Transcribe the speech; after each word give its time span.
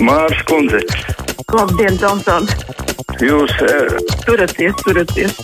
Mārs 0.00 0.38
Kundze. 0.48 0.80
Labdien, 1.52 1.96
Džonsons! 2.00 2.54
Jūs 3.20 3.52
uh, 3.64 3.98
turaties, 4.24 4.74
turaties! 4.80 5.34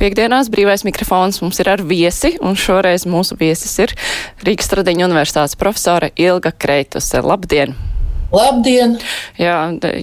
Piektdienās 0.00 0.48
brīvais 0.52 0.86
mikrofons 0.86 1.42
mums 1.42 1.58
ir 1.60 1.72
ar 1.74 1.82
viesi, 1.84 2.36
un 2.40 2.56
šoreiz 2.56 3.04
mūsu 3.10 3.36
viesis 3.40 3.74
ir 3.82 3.96
Rīgas 4.46 4.70
Stradiņa 4.70 5.10
universitātes 5.10 5.58
profesore 5.60 6.14
Ilga 6.16 6.54
Kreituse. 6.56 7.20
Labdien! 7.26 7.89
Labdien! 8.30 8.94
Jā, 9.40 9.56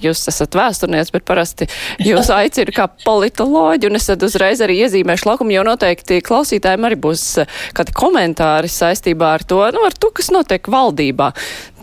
jūs 0.04 0.26
esat 0.28 0.56
vēsturnieks, 0.58 1.14
bet 1.16 1.24
parasti 1.28 1.68
jūs 2.04 2.28
aicinu 2.34 2.74
kā 2.76 2.90
politoloģi, 3.06 3.88
un 3.88 4.00
es 4.00 4.10
tad 4.10 4.26
uzreiz 4.28 4.60
arī 4.64 4.82
iezīmēšu 4.84 5.30
lakumu, 5.30 5.54
jo 5.56 5.64
noteikti 5.68 6.20
klausītājiem 6.28 6.90
arī 6.90 7.00
būs 7.08 7.24
eh, 7.44 7.58
kādi 7.78 7.96
komentāri 7.96 8.72
saistībā 8.72 9.32
ar 9.38 9.48
to, 9.48 9.62
nu, 9.76 9.86
ar 9.88 9.96
to, 9.96 10.12
kas 10.16 10.32
notiek 10.36 10.68
valdībā. 10.68 11.32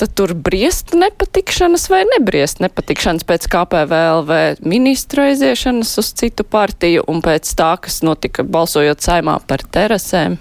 Tad 0.00 0.16
tur 0.18 0.34
briest 0.36 0.92
nepatikšanas 0.98 1.88
vai 1.92 2.04
nebriest 2.12 2.60
nepatikšanas 2.64 3.24
pēc 3.28 3.48
KPVLV 3.52 4.66
ministru 4.68 5.24
aiziešanas 5.30 5.96
uz 6.02 6.12
citu 6.20 6.44
partiju 6.44 7.06
un 7.08 7.24
pēc 7.24 7.56
tā, 7.56 7.74
kas 7.80 8.02
notika 8.04 8.44
balsojot 8.44 9.00
saimā 9.00 9.40
par 9.48 9.64
terasēm. 9.64 10.36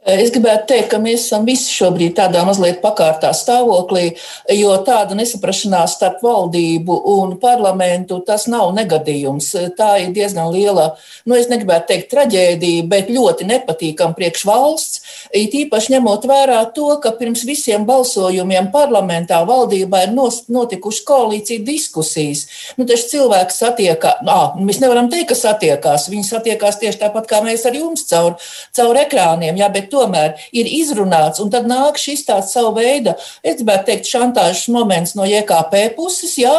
Es 0.00 0.30
gribētu 0.32 0.64
teikt, 0.70 0.86
ka 0.94 0.96
mēs 0.96 1.26
esam 1.26 1.42
visi 1.44 1.68
šobrīd 1.74 2.14
tādā 2.16 2.40
mazliet 2.48 2.78
pakārtā 2.80 3.34
stāvoklī, 3.36 4.14
jo 4.56 4.72
tāda 4.86 5.12
nesaprašanās 5.18 5.98
starp 5.98 6.22
valdību 6.24 6.94
un 7.12 7.34
parlamentu 7.42 8.16
tas 8.24 8.46
nav 8.48 8.70
negadījums. 8.78 9.50
Tā 9.76 9.90
ir 10.00 10.14
diezgan 10.16 10.48
liela, 10.54 10.94
nu, 11.28 11.36
es 11.36 11.50
negribētu 11.52 11.90
teikt 11.90 12.08
traģēdija, 12.14 12.86
bet 12.88 13.10
ļoti 13.12 13.44
nepatīkama 13.50 14.16
priekš 14.16 14.46
valsts. 14.48 15.02
It 15.36 15.52
īpaši 15.58 15.92
ņemot 15.98 16.24
vērā 16.30 16.62
to, 16.72 16.88
ka 17.04 17.12
pirms 17.20 17.44
visiem 17.44 17.84
balsojumiem 17.84 18.70
parlamentā 18.72 19.42
valdībā 19.44 20.06
ir 20.06 20.16
notikušas 20.16 21.04
koalīcija 21.12 21.60
diskusijas. 21.66 22.46
Nu, 22.80 22.88
taču 22.88 23.12
cilvēki 23.12 23.58
satiekās, 23.58 24.24
mēs 24.56 24.80
nevaram 24.80 25.12
teikt, 25.12 25.34
ka 25.34 25.38
satiekās. 25.42 26.08
Viņi 26.08 26.26
satiekās 26.32 26.80
tieši 26.80 27.02
tāpat 27.04 27.28
kā 27.28 27.44
mēs 27.44 27.68
ar 27.68 27.76
jums 27.76 28.08
caur, 28.08 28.40
caur 28.72 29.04
ekrāniem. 29.04 29.60
Jā, 29.60 29.68
bet 29.68 29.89
tomēr 29.92 30.36
ir 30.56 30.68
izrunāts, 30.70 31.40
un 31.42 31.50
tad 31.52 31.68
nāk 31.70 31.98
šis 32.00 32.24
tāds 32.28 32.52
savu 32.54 32.74
veidu, 32.78 33.14
es 33.42 33.58
gribētu 33.60 33.88
teikt, 33.90 34.10
šantāžas 34.10 34.68
moments 34.72 35.16
no 35.18 35.26
JKP 35.28 35.82
puses, 35.96 36.36
jā, 36.40 36.52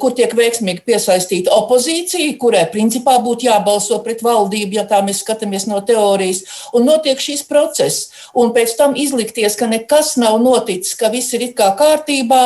kur 0.00 0.14
tiek 0.16 0.32
veiksmīgi 0.36 0.84
piesaistīta 0.86 1.54
opozīcija, 1.56 2.36
kurai 2.40 2.66
principā 2.72 3.16
būtu 3.22 3.48
jābalso 3.48 3.98
pret 4.04 4.22
valdību, 4.24 4.78
ja 4.78 4.86
tā 4.88 5.02
mēs 5.06 5.22
skatāmies 5.24 5.68
no 5.70 5.80
teorijas, 5.86 6.44
un 6.76 6.86
notiek 6.88 7.20
šīs 7.20 7.46
process. 7.48 8.10
Un 8.36 8.52
pēc 8.56 8.74
tam 8.78 8.96
izlikties, 8.98 9.56
ka 9.58 9.68
nekas 9.70 10.14
nav 10.20 10.38
noticis, 10.42 10.96
ka 10.98 11.10
viss 11.12 11.34
ir 11.36 11.46
it 11.48 11.56
kā 11.58 11.70
kārtībā, 11.78 12.42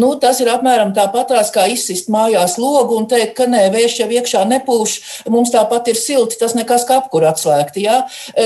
nu, 0.00 0.14
tas 0.20 0.40
ir 0.40 0.50
apmēram 0.52 0.94
tāpatās 0.96 1.52
kā 1.54 1.66
izsist 1.72 2.10
mājās 2.12 2.56
logu 2.60 2.96
un 2.98 3.08
teikt, 3.10 3.34
ka 3.38 3.48
nē, 3.50 3.66
vējš 3.74 3.98
jau 4.02 4.08
iekšā 4.18 4.44
nepūš, 4.54 4.96
mums 5.32 5.52
tāpat 5.54 5.90
ir 5.92 6.00
silti, 6.00 6.38
tas 6.40 6.56
nekas 6.56 6.86
kā 6.88 7.00
apkur 7.02 7.26
atslēgti. 7.28 7.84
Jā. 7.84 8.00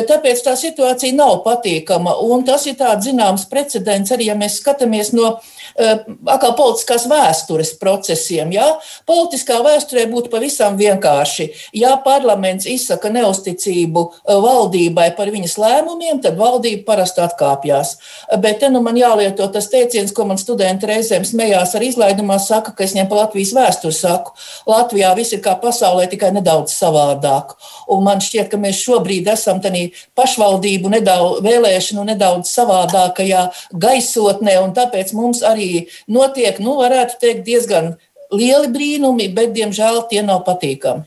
Tāpēc 0.09 0.43
tā 0.47 0.55
situācija 0.59 1.17
nav 1.17 1.28
nav 1.29 1.43
patīkama. 1.45 2.17
Un 2.25 2.45
tas 2.49 2.67
ir 2.67 2.79
tāds 2.79 3.09
zināms 3.09 3.47
precedents 3.51 4.13
arī, 4.15 4.29
ja 4.31 4.37
mēs 4.39 4.61
skatāmies 4.63 5.13
no 5.17 5.39
atkal 5.79 6.55
politiskās 6.59 7.07
vēstures 7.11 7.75
procesiem. 7.81 8.51
Ja? 8.55 8.67
Politiskā 9.09 9.61
vēsturē 9.65 10.07
būtu 10.11 10.33
pavisam 10.33 10.77
vienkārši. 10.79 11.49
Ja 11.79 11.95
parlaments 12.03 12.67
izsaka 12.69 13.11
neusticību 13.15 14.03
uh, 14.03 14.39
valdībai 14.43 15.11
par 15.17 15.31
viņas 15.33 15.57
lēmumiem, 15.61 16.23
tad 16.25 16.39
valdība 16.41 16.85
parasti 16.89 17.23
atkāpjas. 17.23 17.95
Bet 18.43 18.61
te 18.63 18.73
nu 18.73 18.83
man 18.85 18.99
jālieto 18.99 19.47
tas 19.53 19.71
teiciens, 19.71 20.13
ko 20.15 20.27
man 20.29 20.41
studenti 20.41 20.89
reizēm 20.91 21.27
smējās 21.27 21.77
ar 21.79 21.87
izlaidumā, 21.87 22.41
saka, 22.43 22.75
ka 22.75 22.87
es 22.87 22.97
viņiem 22.97 23.11
pa 23.11 23.23
Latvijas 23.23 23.55
vēsturi 23.57 23.97
saku. 23.97 24.35
Latvijā 24.69 25.15
viss 25.19 25.37
ir 25.37 25.43
kā 25.45 25.55
pasaulē, 25.61 26.09
tikai 26.11 26.33
nedaudz 26.35 26.75
savādāk. 26.75 27.55
Un 27.93 28.05
man 28.07 28.23
šķiet, 28.25 28.51
ka 28.51 28.61
mēs 28.61 28.83
šobrīd 28.83 29.31
esam 29.33 29.63
tādā 29.63 29.87
pašvaldību 30.19 30.91
nedaudz, 30.97 31.43
vēlēšanu 31.47 32.05
nedaudz 32.11 32.51
savādākajā 32.51 33.47
gaisotnē, 33.79 34.59
un 34.65 34.75
tāpēc 34.77 35.15
mums 35.17 35.45
arī 35.47 35.68
notiek, 36.11 36.61
nu, 36.63 36.79
varētu 36.81 37.21
teikt, 37.23 37.45
diezgan 37.49 37.95
lieli 38.35 38.73
brīnumi, 38.73 39.31
bet, 39.35 39.55
diemžēl, 39.57 40.05
tie 40.11 40.25
nav 40.27 40.45
patīkami. 40.49 41.07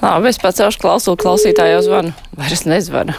Labi, 0.00 0.30
es 0.32 0.38
pacelšu 0.40 0.80
klausulu, 0.80 1.18
klausītāju 1.20 1.82
zvanu. 1.84 2.14
Vairs 2.38 2.62
nezvanu. 2.64 3.12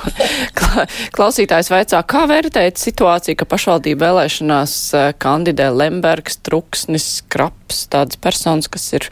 Klausītājs 1.15 1.69
vaicā, 1.69 1.99
kā 2.09 2.23
vērtēt 2.29 2.81
situāciju, 2.81 3.37
ka 3.37 3.45
pašvaldību 3.51 4.01
vēlēšanās 4.01 4.73
eh, 4.97 5.11
kandidē 5.21 5.69
Lembergs, 5.75 6.39
Truksnis, 6.41 7.21
Kraps, 7.29 7.85
tādas 7.93 8.17
personas, 8.17 8.71
kas 8.71 8.87
ir 8.97 9.05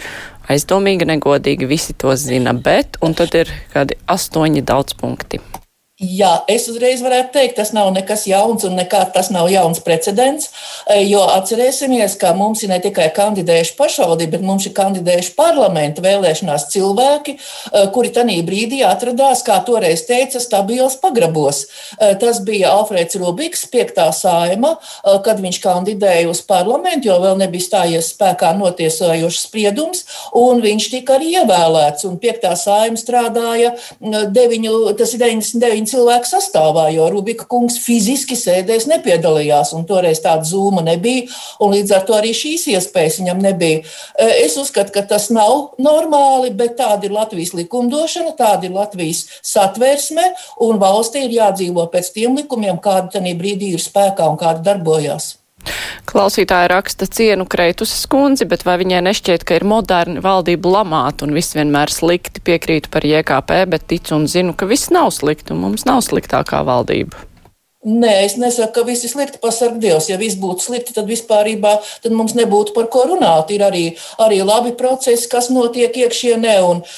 aizdomīgi, 0.50 1.06
negodīgi, 1.12 1.70
visi 1.70 1.94
to 1.94 2.16
zina, 2.18 2.56
bet, 2.58 2.98
un 3.06 3.14
tad 3.14 3.38
ir 3.38 3.54
kādi 3.76 4.00
astoņi 4.10 4.66
daudz 4.66 4.98
punkti. 4.98 5.44
Jā, 6.00 6.46
es 6.48 6.64
uzreiz 6.72 7.02
varētu 7.04 7.34
teikt, 7.34 7.58
tas 7.58 7.74
nav 7.76 7.90
nekas 7.92 8.22
jauns 8.24 8.64
un 8.64 8.78
nekā 8.80 9.02
tas 9.12 9.28
nav 9.36 9.50
jauns 9.52 9.82
precedents. 9.84 10.46
E, 10.88 11.02
jo 11.04 11.26
atcerēsimies, 11.28 12.14
ka 12.22 12.30
mums 12.40 12.62
ir 12.64 12.70
ne 12.72 12.78
tikai 12.80 13.10
kandidējuši 13.18 13.74
pašvaldību, 13.76 14.32
bet 14.32 14.46
mums 14.48 14.64
ir 14.70 14.72
kandidējuši 14.78 15.34
parlamentu 15.36 16.00
vēlēšanās 16.06 16.70
cilvēki, 16.72 17.34
e, 17.36 17.82
kuri 17.92 18.14
tajā 18.16 18.38
brīdī 18.48 18.80
atradās, 18.88 19.42
kā 19.44 19.58
toreiz 19.68 20.06
teica, 20.08 20.40
stabils 20.40 20.96
pagrabos. 21.04 21.66
E, 21.98 22.14
tas 22.22 22.40
bija 22.48 22.72
Alfrēds 22.78 23.20
Rubiks, 23.20 23.66
piektā 23.68 24.08
saima, 24.16 24.78
kad 25.04 25.44
viņš 25.44 25.60
kandidēja 25.60 26.32
uz 26.32 26.40
parlamentu, 26.48 27.10
jo 27.12 27.20
vēl 27.26 27.44
nebija 27.44 27.66
stājies 27.66 28.14
spēkā 28.14 28.54
notiesojošs 28.56 29.42
spriedums, 29.50 30.08
un 30.32 30.64
viņš 30.64 30.90
tika 30.96 31.20
arī 31.20 31.36
ievēlēts. 31.42 32.08
Un 32.08 32.16
piektā 32.24 32.56
saima 32.56 32.96
strādāja 32.96 33.76
deviņu, 34.00 34.96
tas 34.96 35.18
ir 35.20 35.28
99 35.28 35.89
cilvēku 35.90 36.30
sastāvā, 36.30 36.88
jo 36.94 37.08
Rubika 37.12 37.48
kungs 37.50 37.80
fiziski 37.84 38.38
sēdēs 38.40 38.88
nepiedalījās, 38.92 39.74
un 39.78 39.88
toreiz 39.90 40.22
tāda 40.24 40.48
zūma 40.48 40.84
nebija, 40.86 41.28
un 41.64 41.74
līdz 41.76 41.96
ar 41.98 42.06
to 42.08 42.18
arī 42.18 42.34
šīs 42.38 42.68
iespējas 42.76 43.20
viņam 43.22 43.44
nebija. 43.44 43.82
E, 43.82 44.30
es 44.46 44.58
uzskatu, 44.62 44.94
ka 44.96 45.04
tas 45.10 45.30
nav 45.34 45.76
normāli, 45.82 46.54
bet 46.56 46.78
tāda 46.80 47.10
ir 47.10 47.16
Latvijas 47.16 47.56
likumdošana, 47.58 48.36
tāda 48.40 48.70
ir 48.70 48.78
Latvijas 48.78 49.26
satversme, 49.46 50.30
un 50.66 50.80
valstī 50.82 51.26
ir 51.28 51.38
jādzīvo 51.42 51.90
pēc 51.92 52.14
tiem 52.16 52.40
likumiem, 52.40 52.80
kādi 52.84 53.18
tajā 53.18 53.36
brīdī 53.40 53.74
ir 53.76 53.84
spēkā 53.84 54.30
un 54.30 54.40
kādi 54.40 54.66
darbojās. 54.70 55.34
Klausītāja 56.10 56.70
raksta 56.72 57.08
cienu 57.10 57.46
Kreitus 57.50 57.94
skundzi, 58.04 58.48
bet 58.50 58.66
vai 58.68 58.80
viņai 58.82 59.02
nešķiet, 59.10 59.46
ka 59.48 59.60
ir 59.60 59.68
moderni 59.68 60.24
valdību 60.24 60.74
lamāt 60.74 61.24
un 61.26 61.36
viss 61.38 61.58
vienmēr 61.58 61.94
slikti 61.94 62.44
piekrītu 62.46 62.92
par 62.94 63.06
JKP, 63.06 63.64
bet 63.70 63.90
ticu 63.92 64.18
un 64.18 64.30
zinu, 64.32 64.56
ka 64.58 64.70
viss 64.70 64.92
nav 64.94 65.14
slikti 65.16 65.56
un 65.56 65.64
mums 65.68 65.86
nav 65.90 66.02
sliktākā 66.06 66.64
valdība? 66.68 67.29
Nē, 67.80 68.26
es 68.26 68.34
nesaku, 68.36 68.74
ka 68.76 68.82
viss 68.84 69.06
ir 69.08 69.12
slikti. 69.14 69.40
Pasarg 69.40 69.78
Dievs, 69.80 70.10
ja 70.12 70.18
viss 70.20 70.36
būtu 70.36 70.66
slikti, 70.66 70.92
tad 70.92 71.08
vispār 71.08 71.48
tad 72.04 72.12
mums 72.12 72.34
nebūtu 72.36 72.74
par 72.76 72.90
ko 72.92 73.06
runāt. 73.08 73.54
Ir 73.56 73.62
arī, 73.64 73.84
arī 74.20 74.42
labi 74.44 74.74
procesi, 74.76 75.30
kas 75.32 75.48
notiek 75.48 75.96
iekšienē. 75.96 76.58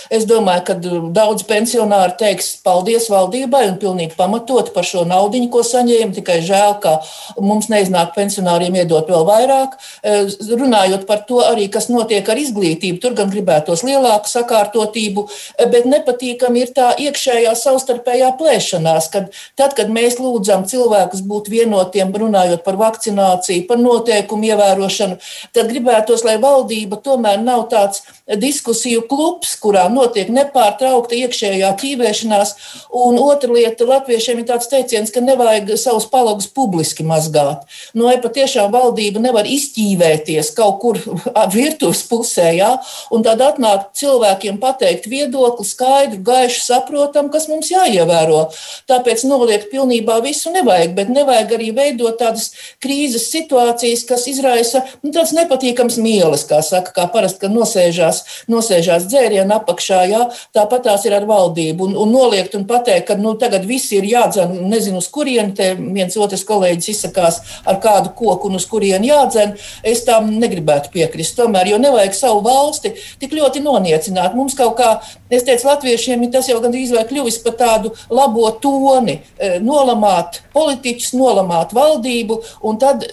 Es 0.10 0.26
domāju, 0.26 0.64
ka 0.66 0.74
daudz 1.14 1.46
pensionāri 1.46 2.18
teiks 2.18 2.56
paldies 2.66 3.12
valdībai 3.14 3.68
un 3.70 3.78
pilnīgi 3.78 4.18
pamatot 4.18 4.74
par 4.74 4.82
šo 4.82 5.06
naudu, 5.06 5.38
ko 5.54 5.62
saņēma. 5.62 6.16
Tikai 6.18 6.40
žēl, 6.42 6.74
ka 6.82 6.96
mums 7.38 7.70
neiznāk 7.70 8.16
pensionāriem 8.18 8.82
iedot 8.82 9.06
vēl 9.06 9.22
vairāk. 9.30 9.78
Eh, 10.02 10.34
runājot 10.50 11.06
par 11.06 11.22
to, 11.30 11.44
arī, 11.46 11.70
kas 11.70 11.92
notiek 11.94 12.26
ar 12.26 12.42
izglītību, 12.42 12.98
tur 13.06 13.14
gan 13.14 13.30
gribētos 13.30 13.86
lielāku 13.86 14.26
sakārtotību, 14.34 15.28
eh, 15.60 15.70
bet 15.70 15.86
nepatīkami 15.86 16.66
ir 16.66 16.74
tā 16.74 16.90
iekšējā 16.98 17.54
savstarpējā 17.54 18.34
plēšanās, 18.42 19.12
kad 19.14 19.30
tad, 19.56 19.78
kad 19.78 19.94
mēs 19.94 20.18
lūdzam 20.18 20.71
cilvēkus 20.72 21.26
būt 21.28 21.52
vienotiem, 21.52 22.14
runājot 22.24 22.64
par 22.66 22.80
vakcināciju, 22.80 23.68
par 23.70 23.82
noteikumu 23.82 24.52
ievērošanu, 24.52 25.20
tad 25.56 25.70
gribētos, 25.72 26.26
lai 26.28 26.38
valdība 26.42 27.00
tomēr 27.04 27.42
nav 27.44 27.68
tāds 27.72 28.04
diskusiju 28.40 29.04
klubs, 29.10 29.56
kurā 29.60 29.88
notiek 29.92 30.30
nepārtraukta 30.32 31.18
iekšējā 31.18 31.72
ķīvēšanās. 31.82 32.54
Un 32.96 33.20
otra 33.22 33.52
lieta, 33.52 33.88
latviešiem 33.88 34.42
ir 34.42 34.48
tāds 34.52 34.70
teiciens, 34.72 35.12
ka 35.12 35.24
nevajag 35.24 35.74
savus 35.80 36.08
palagus 36.12 36.48
publiski 36.52 37.06
mazgāt. 37.08 37.66
No 37.94 38.06
nu, 38.06 38.10
ja 38.12 38.22
patiešām 38.24 38.72
valdība 38.74 39.22
nevar 39.24 39.48
izķīvēties 39.50 40.54
kaut 40.58 40.80
kur 40.84 41.00
virtuves 41.58 42.04
pusē, 42.08 42.52
ja? 42.56 42.72
un 43.12 43.26
tad 43.26 43.42
atnāk 43.44 43.92
cilvēkiem 43.98 44.60
pateikt 44.62 45.10
viedokli 45.12 45.68
skaidru, 45.68 46.22
gaišu, 46.26 46.64
saprotam, 46.66 47.30
kas 47.34 47.48
mums 47.52 47.72
jāievēro. 47.74 48.48
Tāpēc 48.90 49.26
noliegt 49.28 49.70
pilnībā 49.74 50.20
visu 50.26 50.54
nevajag, 50.62 50.94
bet 50.96 51.10
nevajag 51.10 51.54
arī 51.58 51.70
veidot 51.76 52.18
tādas 52.20 52.52
krīzes 52.82 53.30
situācijas, 53.32 54.06
kas 54.08 54.28
izraisa 54.30 54.84
nu, 55.02 55.12
tādas 55.12 55.34
nepatīkamas 55.36 55.98
mielas, 56.02 56.46
kā 56.48 56.62
saka, 56.66 56.94
kā 56.96 57.08
parasti, 57.12 57.42
kad 57.46 57.54
nosēžās, 57.54 58.46
nosēžās 58.52 59.08
dzērienu 59.10 59.56
apakšā, 59.58 60.02
jā, 60.12 60.22
tāpat 60.56 60.86
tās 60.88 61.06
ir 61.06 61.16
ar 61.18 61.26
valdību, 61.30 61.90
un, 61.90 61.98
un 61.98 62.14
noliegt 62.14 62.56
un 62.58 62.66
pateikt, 62.70 63.08
ka 63.10 63.18
nu, 63.20 63.34
tagad 63.40 63.66
visi 63.66 63.98
ir 63.98 64.08
jādzen, 64.10 64.54
nezinu, 64.70 65.02
uz 65.02 65.10
kurieni, 65.12 65.56
te 65.58 65.74
viens 65.80 66.18
otrs 66.18 66.46
kolēģis 66.48 66.92
izsakās 66.94 67.42
ar 67.66 67.82
kādu 67.84 68.14
koku 68.18 68.52
un 68.52 68.60
uz 68.60 68.68
kurieni 68.70 69.12
jādzen, 69.12 69.56
es 69.84 70.06
tam 70.08 70.30
negribētu 70.42 70.94
piekrist 70.94 71.38
tomēr, 71.40 71.74
jo 71.74 71.82
nevajag 71.82 72.18
savu 72.18 72.44
valsti 72.46 72.94
tik 73.22 73.34
ļoti 73.38 73.64
noniecināt. 73.66 74.36
Mums 74.38 74.56
kaut 74.58 74.78
kā, 74.80 74.92
es 75.32 75.46
teicu, 75.48 75.68
latviešiem 75.70 76.28
tas 76.32 76.48
jau 76.50 76.60
gandrīz 76.64 76.94
vai 76.94 77.04
kļuvis 77.10 77.42
par 77.44 77.58
tādu 77.60 77.94
labo 78.14 78.48
toni, 78.62 79.18
e, 79.38 79.58
nolamāt 79.64 80.42
politiķus, 80.56 81.14
nolamāt 81.18 81.76
valdību 81.78 82.42
un 82.68 82.80
tad 82.82 83.08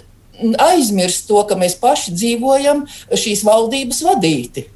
aizmirst 0.69 1.29
to, 1.29 1.43
ka 1.49 1.59
mēs 1.59 1.77
paši 1.83 2.15
dzīvojam 2.15 2.85
šīs 3.11 3.45
valdības 3.47 4.03
vadīti. 4.07 4.69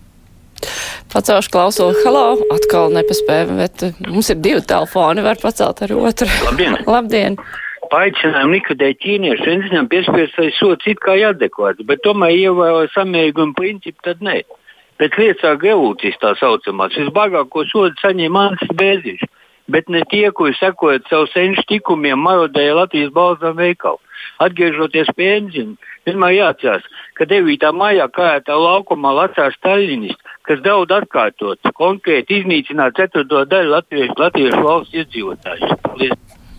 Pacaušu 1.12 1.50
klausuli, 1.52 1.98
halo, 2.06 2.36
atkal 2.54 2.92
nepaspēju, 2.94 3.58
bet 3.58 3.84
mums 4.06 4.30
ir 4.32 4.38
divi 4.42 4.62
telefoni, 4.64 5.24
var 5.24 5.40
pacelt 5.42 5.82
ar 5.84 5.94
otru. 5.98 6.28
Labdien! 6.46 6.78
Labdien! 6.94 7.38
Paaicinājumu 7.92 8.56
likvidēt 8.56 9.02
ķīniešu 9.02 9.50
enziņām 9.52 9.88
piespiestais 9.92 10.56
sots 10.56 10.86
it 10.88 11.02
kā 11.02 11.18
adekvāts, 11.28 11.82
bet 11.84 12.00
tomēr 12.06 12.32
ievēro 12.38 12.86
samērīgumu 12.94 13.52
principu, 13.58 13.98
tad 14.06 14.22
nē. 14.24 14.38
Pēc 15.02 15.18
liecāga 15.18 15.72
evolūcijas 15.74 16.20
tā 16.22 16.32
saucamās 16.38 16.96
visbagāko 16.96 17.66
sodu 17.68 17.98
saņēma 18.00 18.46
Ansis 18.52 18.72
Bēziņš, 18.78 19.26
bet 19.72 19.88
ne 19.88 20.02
tie, 20.10 20.28
kuri 20.36 20.54
sekojot 20.58 21.08
savu 21.10 21.28
senču 21.32 21.64
tikumiem, 21.70 22.20
marodēja 22.20 22.76
Latvijas 22.82 23.12
balzām 23.14 23.56
veikalu. 23.58 24.00
Atgriežoties 24.42 25.08
pie 25.16 25.28
enziņa, 25.38 25.90
vienmēr 26.06 26.34
jāatcerās, 26.36 26.84
ka 27.18 27.26
9. 27.30 27.70
maijā 27.74 28.06
kājā 28.14 28.58
laukumā 28.58 29.14
lacās 29.16 29.56
Staļinis, 29.58 30.14
kas 30.46 30.62
daudz 30.64 30.94
atkārtots, 30.94 31.74
konkrēti 31.78 32.42
iznīcināt 32.42 32.98
ceturto 32.98 33.44
daļu 33.50 33.74
latviešu, 33.76 34.18
latviešu 34.18 34.62
valsts 34.66 35.00
iedzīvotājus. 35.02 35.74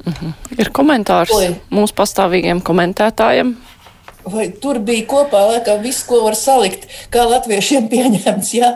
Mhm. 0.03 0.33
Ir 0.59 0.71
komentārs 0.75 1.31
Oi. 1.31 1.53
mūsu 1.71 1.95
pastāvīgiem 1.95 2.59
komentētājiem. 2.65 3.55
Vai 4.23 4.47
tur 4.55 4.79
bija 4.79 5.03
kopā 5.09 5.41
laikam, 5.49 5.81
viss, 5.83 6.05
ko 6.07 6.21
var 6.23 6.37
salikt, 6.39 6.87
kā 7.11 7.25
latviešiem 7.27 7.89
pieņemts. 7.93 8.53
Ja? 8.55 8.73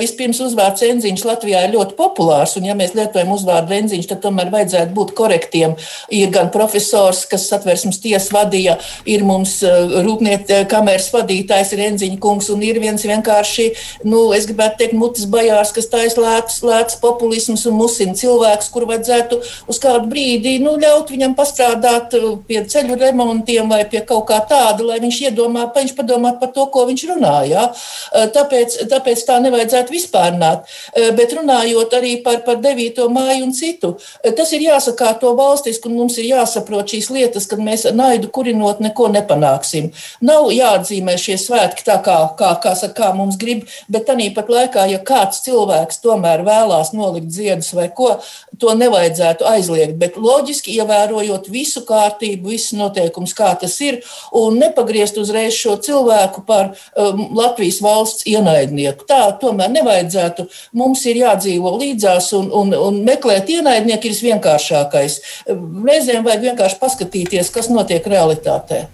Vispirms 0.00 0.40
uzvārds 0.44 0.84
enziņš 0.86 1.24
Latvijā 1.28 1.66
ir 1.66 1.74
ļoti 1.76 1.96
populārs, 1.98 2.56
un 2.56 2.68
ja 2.68 2.76
mēs 2.78 2.94
lietojam 2.96 3.34
uzvārdu 3.34 3.76
enziņš, 3.76 4.08
tad 4.08 4.22
tomēr 4.24 4.52
vajadzētu 4.54 4.94
būt 4.96 5.12
korektiem. 5.18 5.76
Ir 6.14 6.32
gan 6.34 6.48
profesors, 6.54 7.24
kas 7.28 7.48
satversmes 7.50 8.00
tiesu 8.02 8.32
vadīja, 8.36 8.78
ir 9.08 9.26
mums 9.28 9.58
rūpniecības 9.62 10.68
kameras 10.70 11.10
vadītājs, 11.12 11.72
ir 11.74 11.84
enziņa 11.88 12.18
kungs, 12.22 12.48
un 12.54 12.62
ir 12.64 12.80
viens 12.82 13.04
vienkārši, 13.04 13.68
nu, 14.08 14.28
es 14.36 14.46
gribētu 14.48 14.82
teikt, 14.82 14.96
mutes 14.98 15.26
bajārs, 15.30 15.72
kas 15.76 15.90
taisa 15.92 16.22
lēts, 16.22 16.60
lēts 16.64 16.98
populisms 17.02 17.66
un 17.68 17.76
musina 17.78 18.16
cilvēks, 18.18 18.70
kur 18.72 18.88
vajadzētu 18.88 19.40
uz 19.68 19.80
kādu 19.82 20.08
brīdi 20.12 20.56
nu, 20.62 20.76
ļaut 20.80 21.12
viņam 21.12 21.36
pastrādāt 21.38 22.16
pie 22.48 22.62
ceļu 22.68 22.98
remontiem 23.00 23.68
vai 23.70 23.84
pie 23.90 24.02
kaut 24.06 24.28
kā 24.30 24.40
tāda 24.48 24.77
tādu, 24.78 24.88
lai 24.88 25.00
viņš 25.02 25.18
iedomā, 25.28 25.66
viņš 25.74 25.94
padomā 25.96 26.38
par 26.38 26.52
to, 26.54 26.66
ko 26.70 26.86
viņš 26.86 27.04
runā. 27.10 27.34
Ja? 27.48 27.66
Tāpēc, 28.12 28.86
tāpēc 28.88 29.24
tā 29.26 29.38
nevajadzētu 29.42 29.92
vispārnāt. 29.92 30.68
Bet 30.94 31.32
runājot 31.34 31.94
arī 31.98 32.22
par, 32.22 32.42
par 32.46 32.60
9. 32.62 33.08
māju 33.10 33.44
un 33.44 33.52
citu, 33.52 33.96
tas 34.22 34.52
ir 34.52 34.62
jāsaka 34.68 35.14
to 35.20 35.34
valstiski, 35.34 35.88
un 35.88 35.98
mums 35.98 36.18
ir 36.18 36.30
jāsaprot 36.30 36.88
šīs 36.88 37.10
lietas, 37.10 37.48
kad 37.48 37.58
mēs 37.58 37.86
naidu 37.92 38.30
kurinot 38.30 38.80
neko 38.80 39.08
nepanāksim. 39.12 39.90
Nav 40.22 40.50
jāatzīmē 40.52 41.16
šie 41.18 41.38
svētki 41.40 41.84
tā, 41.86 41.98
kā, 42.04 42.18
kā, 42.38 42.54
kā, 42.62 42.74
kā 42.94 43.12
mums 43.16 43.38
grib, 43.40 43.66
bet 43.88 44.08
tāpat 44.08 44.52
laikā, 44.52 44.86
ja 44.92 45.00
kāds 45.02 45.42
cilvēks 45.46 46.02
tomēr 46.04 46.44
vēlās 46.46 46.92
nolikt 46.96 47.32
ziedus 47.34 47.72
vai 47.76 47.88
ko, 47.94 48.18
to 48.58 48.74
nevajadzētu 48.78 49.46
aizliegt, 49.48 49.96
bet 50.00 50.18
loģiski 50.20 50.76
ievērojot 50.78 51.48
visu 51.52 51.84
kārtību, 51.88 52.52
visus 52.52 52.76
noteikumus, 52.78 53.34
kā 53.36 53.52
tas 53.60 53.74
ir, 53.84 54.00
un 54.36 54.58
nepagriezt 54.68 55.18
uzreiz 55.20 55.56
šo 55.58 55.76
cilvēku 55.82 56.44
par 56.48 56.72
um, 56.94 57.24
Latvijas 57.38 57.80
valsts 57.84 58.26
ienaidnieku. 58.28 59.08
Tā 59.08 59.20
tomēr 59.40 59.72
nevajadzētu. 59.78 60.48
Mums 60.78 61.04
ir 61.10 61.22
jādzīvo 61.24 61.74
līdzās 61.80 62.30
un, 62.38 62.52
un, 62.54 62.74
un 62.76 63.02
meklēt 63.06 63.50
ienaidnieku 63.58 64.08
ir 64.08 64.16
visvienkāršākais. 64.16 65.18
Reizēm 65.48 66.26
vajag 66.26 66.50
vienkārši 66.50 66.80
paskatīties, 66.82 67.52
kas 67.54 67.72
notiek 67.72 68.06
realitātē. 68.08 68.86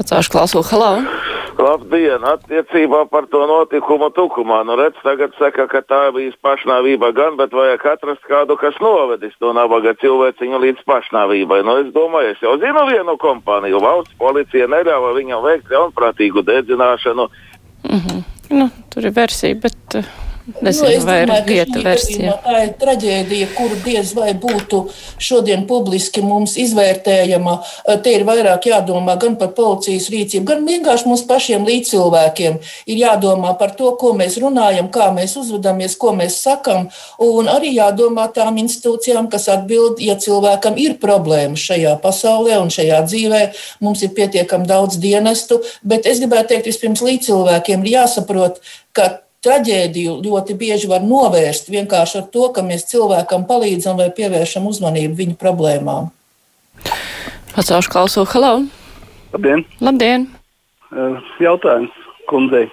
Pacāšu 0.00 0.32
klausulu, 0.32 0.64
halā! 0.64 0.92
Labdien! 1.60 2.22
Attiecībā 2.24 3.02
par 3.12 3.26
to 3.28 3.42
notikumu 3.44 4.08
tukumā. 4.16 4.62
Nu, 4.64 4.78
redz, 4.80 4.96
tagad 5.04 5.34
saka, 5.36 5.66
ka 5.68 5.82
tā 5.84 5.98
bija 6.14 6.32
pašnāvība 6.40 7.10
gan, 7.12 7.36
bet 7.36 7.52
vajag 7.52 7.84
atrast 7.92 8.24
kādu, 8.24 8.56
kas 8.56 8.78
novedis 8.80 9.36
to 9.44 9.52
nabaga 9.52 9.92
cilvēciņu 10.00 10.62
līdz 10.64 10.86
pašnāvībai. 10.88 11.60
Nu, 11.68 11.76
es 11.82 11.92
domāju, 11.92 12.32
es 12.32 12.40
jau 12.40 12.56
zinu 12.62 12.86
vienu 12.88 13.18
kompāniju. 13.20 13.82
Valsts 13.84 14.16
policija 14.22 14.70
neļāva 14.72 15.12
viņam 15.18 15.44
veikt 15.44 15.68
ļaunprātīgu 15.74 16.46
dedzināšanu. 16.48 17.28
Mm 17.84 18.00
-hmm. 18.00 18.24
nu, 18.56 18.70
tur 18.88 19.04
ir 19.04 19.16
versija, 19.20 19.60
bet. 19.60 20.00
Uh... 20.00 20.29
Nezinu, 20.60 20.88
nu, 20.88 21.04
vai 21.04 21.16
domāju, 21.24 21.42
ir 21.42 21.48
vieta 21.48 21.82
versija. 21.84 22.32
Tā 22.44 22.56
ir 22.64 22.72
traģēdija, 22.80 23.48
kuru 23.54 23.76
diez 23.84 24.10
vai 24.16 24.32
būtu 24.38 24.80
šodien 25.20 25.62
publiski 25.68 26.22
mums 26.24 26.56
izvērtējama. 26.60 27.54
Te 28.04 28.14
ir 28.16 28.24
vairāk 28.28 28.66
jādomā 28.70 29.16
gan 29.20 29.36
par 29.40 29.52
policijas 29.56 30.08
rīcību, 30.12 30.46
gan 30.48 30.66
vienkārši 30.66 31.08
mums 31.10 31.24
pašiem 31.28 31.68
līdzcilvēkiem. 31.68 32.58
Ir 32.90 33.02
jādomā 33.04 33.54
par 33.60 33.76
to, 33.78 33.92
ko 34.00 34.12
mēs 34.18 34.40
runājam, 34.42 34.90
kā 34.92 35.10
mēs 35.14 35.36
uzvedamies, 35.40 35.96
ko 36.00 36.14
mēs 36.18 36.40
sakam, 36.42 36.88
un 37.22 37.50
arī 37.52 37.74
jādomā 37.76 38.26
tām 38.34 38.58
institūcijām, 38.64 39.30
kas 39.30 39.48
atbild, 39.52 40.02
ja 40.02 40.18
cilvēkam 40.20 40.78
ir 40.80 40.98
problēmas 41.02 41.62
šajā 41.70 41.96
pasaulē 42.02 42.58
un 42.60 42.74
šajā 42.74 43.00
dzīvē. 43.06 43.46
Mums 43.84 44.04
ir 44.06 44.14
pietiekami 44.16 44.68
daudz 44.68 44.98
dienestu, 45.00 45.62
bet 45.86 46.08
es 46.10 46.22
gribētu 46.22 46.54
teikt, 46.54 46.70
vispirms 46.72 47.04
līdzcilvēkiem 47.06 47.84
ir 47.84 47.98
jāsaprot, 48.00 48.62
ka 48.96 49.10
traģēdiju 49.44 50.18
ļoti 50.24 50.56
bieži 50.60 50.88
var 50.90 51.04
novērst 51.04 51.70
vienkārši 51.72 52.20
ar 52.20 52.26
to, 52.34 52.48
ka 52.54 52.64
mēs 52.66 52.88
cilvēkam 52.90 53.46
palīdzam 53.48 53.96
vai 54.00 54.10
pievēršam 54.16 54.66
uzmanību 54.68 55.16
viņu 55.22 55.38
problēmām. 55.40 56.10
Pacaušu 57.54 57.92
klausu, 57.92 58.26
hello! 58.34 58.52
Labdien! 59.32 59.64
Labdien. 59.80 60.28
Jautājums 61.40 61.96
kundzei, 62.30 62.66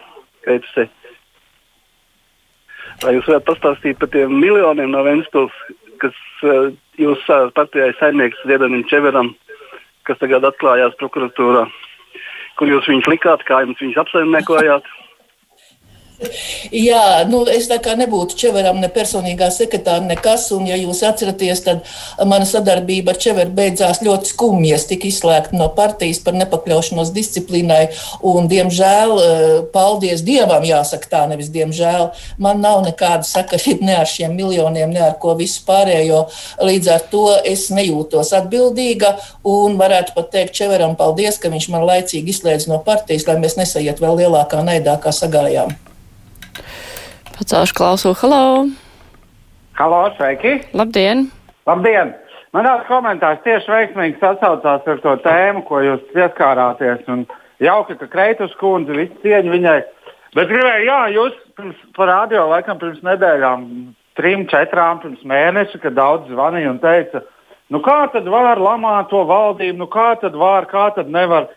Keitsei. 0.45 0.89
Vai 3.03 3.13
jūs 3.13 3.27
varat 3.29 3.45
pastāstīt 3.45 3.99
par 4.01 4.09
tiem 4.13 4.33
miljoniem 4.41 4.91
no 4.91 5.03
Ventspils, 5.05 5.53
kas 6.01 6.15
jūs 6.97 7.23
partijai 7.55 7.91
saimnieks 7.99 8.41
Ziedonim 8.49 8.83
Čeveram, 8.89 9.35
kas 10.09 10.19
tagad 10.19 10.47
atklājās 10.49 10.97
prokuratūrā, 10.99 11.67
kur 12.57 12.71
jūs 12.71 12.89
viņus 12.89 13.09
likāt, 13.13 13.45
kā 13.45 13.61
jums 13.63 13.81
viņus 13.83 14.01
apsaimniekojāt? 14.01 14.96
Jā, 16.87 17.25
nu, 17.29 17.43
es 17.51 17.67
tā 17.69 17.77
kā 17.83 17.93
nebūtu 17.97 18.37
Čeveram 18.39 18.79
ne 18.81 18.89
personīgā 18.93 19.49
sekretāra, 19.53 20.03
nekas. 20.05 20.47
Un, 20.55 20.65
ja 20.69 20.77
jūs 20.79 21.03
atceraties, 21.05 21.61
tad 21.65 21.83
mana 22.25 22.47
sadarbība 22.49 23.13
ar 23.13 23.21
Čeveru 23.21 23.53
beidzās 23.57 24.01
ļoti 24.05 24.31
skumji. 24.31 24.73
Es 24.75 24.87
tiku 24.89 25.09
izslēgta 25.11 25.57
no 25.57 25.69
partijas 25.77 26.19
par 26.25 26.37
nepakļaušanos 26.39 27.13
disciplīnai. 27.15 27.83
Un, 28.25 28.49
diemžēl, 28.51 29.15
eh, 29.21 29.45
paldies 29.73 30.25
Dievam, 30.25 30.65
jāsaka 30.65 31.11
tā, 31.11 31.23
nevis 31.29 31.51
diemžēl, 31.53 32.09
man 32.41 32.61
nav 32.65 32.83
nekāda 32.87 33.27
sakarība 33.27 33.85
ne 33.85 33.97
ar 34.01 34.09
šiem 34.09 34.33
miljoniem, 34.37 34.93
ne 34.93 35.05
ar 35.11 35.17
ko 35.21 35.35
visu 35.37 35.61
pārējo. 35.67 36.25
Līdz 36.63 36.93
ar 36.93 37.05
to 37.11 37.27
es 37.45 37.69
nejūtos 37.69 38.33
atbildīga 38.37 39.15
un 39.45 39.77
varētu 39.77 40.17
pat 40.17 40.31
teikt 40.33 40.57
Čeveram 40.57 40.97
paldies, 40.97 41.37
ka 41.37 41.53
viņš 41.53 41.69
man 41.73 41.85
laicīgi 41.85 42.33
izslēdz 42.33 42.71
no 42.71 42.81
partijas, 42.81 43.27
lai 43.29 43.37
mēs 43.37 43.59
nesaiet 43.59 44.01
vēl 44.01 44.23
lielākā 44.23 44.65
naidā, 44.65 44.97
kā 45.01 45.13
sagājām. 45.13 45.77
Pacēlšu 47.37 47.75
klausu, 47.77 48.11
halo! 48.17 48.65
Halo, 49.77 49.97
sveiki! 50.17 50.55
Labdien! 50.73 51.27
Labdien! 51.69 52.15
Man 52.49 52.65
tāds 52.65 52.87
komentārs 52.87 53.43
tieši 53.43 53.69
veiksmīgi 53.69 54.15
sasaucās 54.17 54.87
ar 54.89 55.01
to 55.03 55.11
tēmu, 55.21 55.61
ko 55.67 55.83
jūs 55.85 56.07
pieskārāties. 56.15 57.03
Un 57.13 57.27
jauki, 57.61 57.93
ka 57.99 58.07
Kreitus 58.09 58.55
kundze, 58.57 58.95
visu 58.97 59.13
cieņu 59.21 59.53
viņai. 59.53 59.75
Bet 60.33 60.49
gribēju, 60.49 60.87
jā, 60.87 60.95
jūs 61.13 61.35
pirms, 61.59 61.83
par 61.93 62.09
radio 62.09 62.47
laikam 62.49 62.79
pirms 62.81 63.03
nedēļām, 63.05 63.67
trim, 64.17 64.47
četrām 64.49 65.03
pirms 65.03 65.21
mēneša, 65.29 65.81
kad 65.83 65.93
daudz 65.99 66.31
zvanīja 66.31 66.71
un 66.73 66.79
teica, 66.81 67.21
nu 67.69 67.83
kā 67.85 67.99
tad 68.15 68.25
var 68.33 68.57
lamāt 68.57 69.11
to 69.11 69.21
valdību, 69.29 69.77
nu 69.83 69.89
kā 69.93 70.07
tad 70.23 70.33
var, 70.33 70.65
kā 70.71 70.87
tad 70.95 71.13
nevar. 71.13 71.51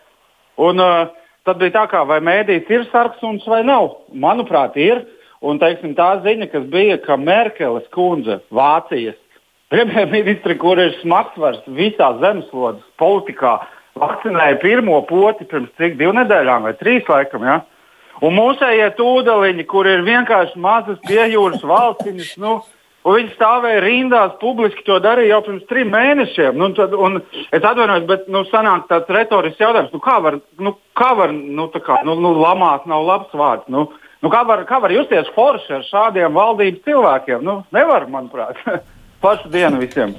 Un 0.61 0.77
uh, 0.77 1.09
tad 1.49 1.57
bija 1.57 1.73
tā 1.79 1.87
kā, 1.95 2.03
vai 2.05 2.19
mēdīs 2.21 2.69
ir 2.69 2.85
sarksuns 2.93 3.49
vai 3.49 3.63
nav. 3.65 3.95
Manuprāt, 4.13 4.77
ir. 4.77 5.01
Un 5.41 5.57
teiksim, 5.57 5.95
tā 5.97 6.19
ziņa, 6.21 6.47
kas 6.51 6.65
bija, 6.69 6.99
ka 7.01 7.17
Merkeles 7.17 7.87
kundze, 7.95 8.39
Vācijas 8.53 9.17
premjerministri, 9.73 10.57
kur 10.61 10.79
ir 10.81 10.93
smagsvars 10.99 11.63
visā 11.77 12.11
zemeslodes 12.21 12.83
politikā, 13.01 13.55
vakcinēja 13.99 14.59
pirmo 14.61 14.99
poti 15.07 15.47
pirms 15.49 15.71
cik 15.79 15.97
divu 15.99 16.13
nedēļām 16.19 16.67
vai 16.67 16.75
trīs 16.79 17.07
laikam. 17.09 17.47
Ja? 17.47 17.61
Un 18.21 18.35
mūsējie 18.37 18.91
tūdeliņi, 18.99 19.65
kur 19.71 19.89
ir 19.89 20.05
vienkārši 20.05 20.61
mazas 20.61 20.99
piejūras 21.07 21.63
valstiņas, 21.65 22.35
nu, 22.43 22.59
viņi 23.07 23.33
stāvēja 23.33 23.81
rindās, 23.81 24.35
publiski 24.43 24.85
to 24.85 24.99
darīja 25.01 25.37
jau 25.37 25.41
pirms 25.47 25.65
trim 25.71 25.89
mēnešiem. 25.95 26.59
Nu, 26.59 26.69
tad, 26.77 26.93
es 27.49 27.63
atvainojos, 27.63 28.05
bet 28.11 28.29
nu, 28.29 28.43
sanāk 28.51 28.85
tāds 28.91 29.09
retorisks 29.09 29.63
jautājums, 29.63 29.89
nu, 29.95 30.03
kā 30.05 30.19
var, 30.21 30.37
nu, 30.61 30.75
kā 30.99 31.11
var 31.17 31.33
nu, 31.33 31.65
kā, 31.73 32.03
nu, 32.05 32.19
nu, 32.21 32.35
lamāt, 32.37 32.85
nav 32.91 33.07
labs 33.07 33.33
vārds. 33.33 33.65
Nu, 33.73 33.87
nu, 34.21 34.31
kā, 34.33 34.43
var, 34.47 34.65
kā 34.69 34.79
var 34.81 34.93
justies 34.93 35.29
forši 35.35 35.77
ar 35.79 35.87
šādiem 35.89 36.37
valdības 36.37 36.83
cilvēkiem? 36.87 37.45
Nu, 37.45 37.61
nevar, 37.75 38.07
manuprāt. 38.11 38.59
Pašu 39.23 39.51
dienu 39.53 39.81
visiem! 39.81 40.15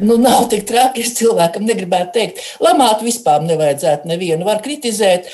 Nu, 0.00 0.16
nav 0.20 0.46
tik 0.52 0.66
traki. 0.68 1.02
Es 1.06 1.14
cilvēkam 1.18 1.66
negribētu 1.66 2.12
teikt, 2.14 2.42
lamāt 2.62 3.02
vispār 3.04 3.42
nevajadzētu 3.46 4.08
nevienu. 4.08 4.46
Var 4.46 4.60
kritizēt 4.64 5.28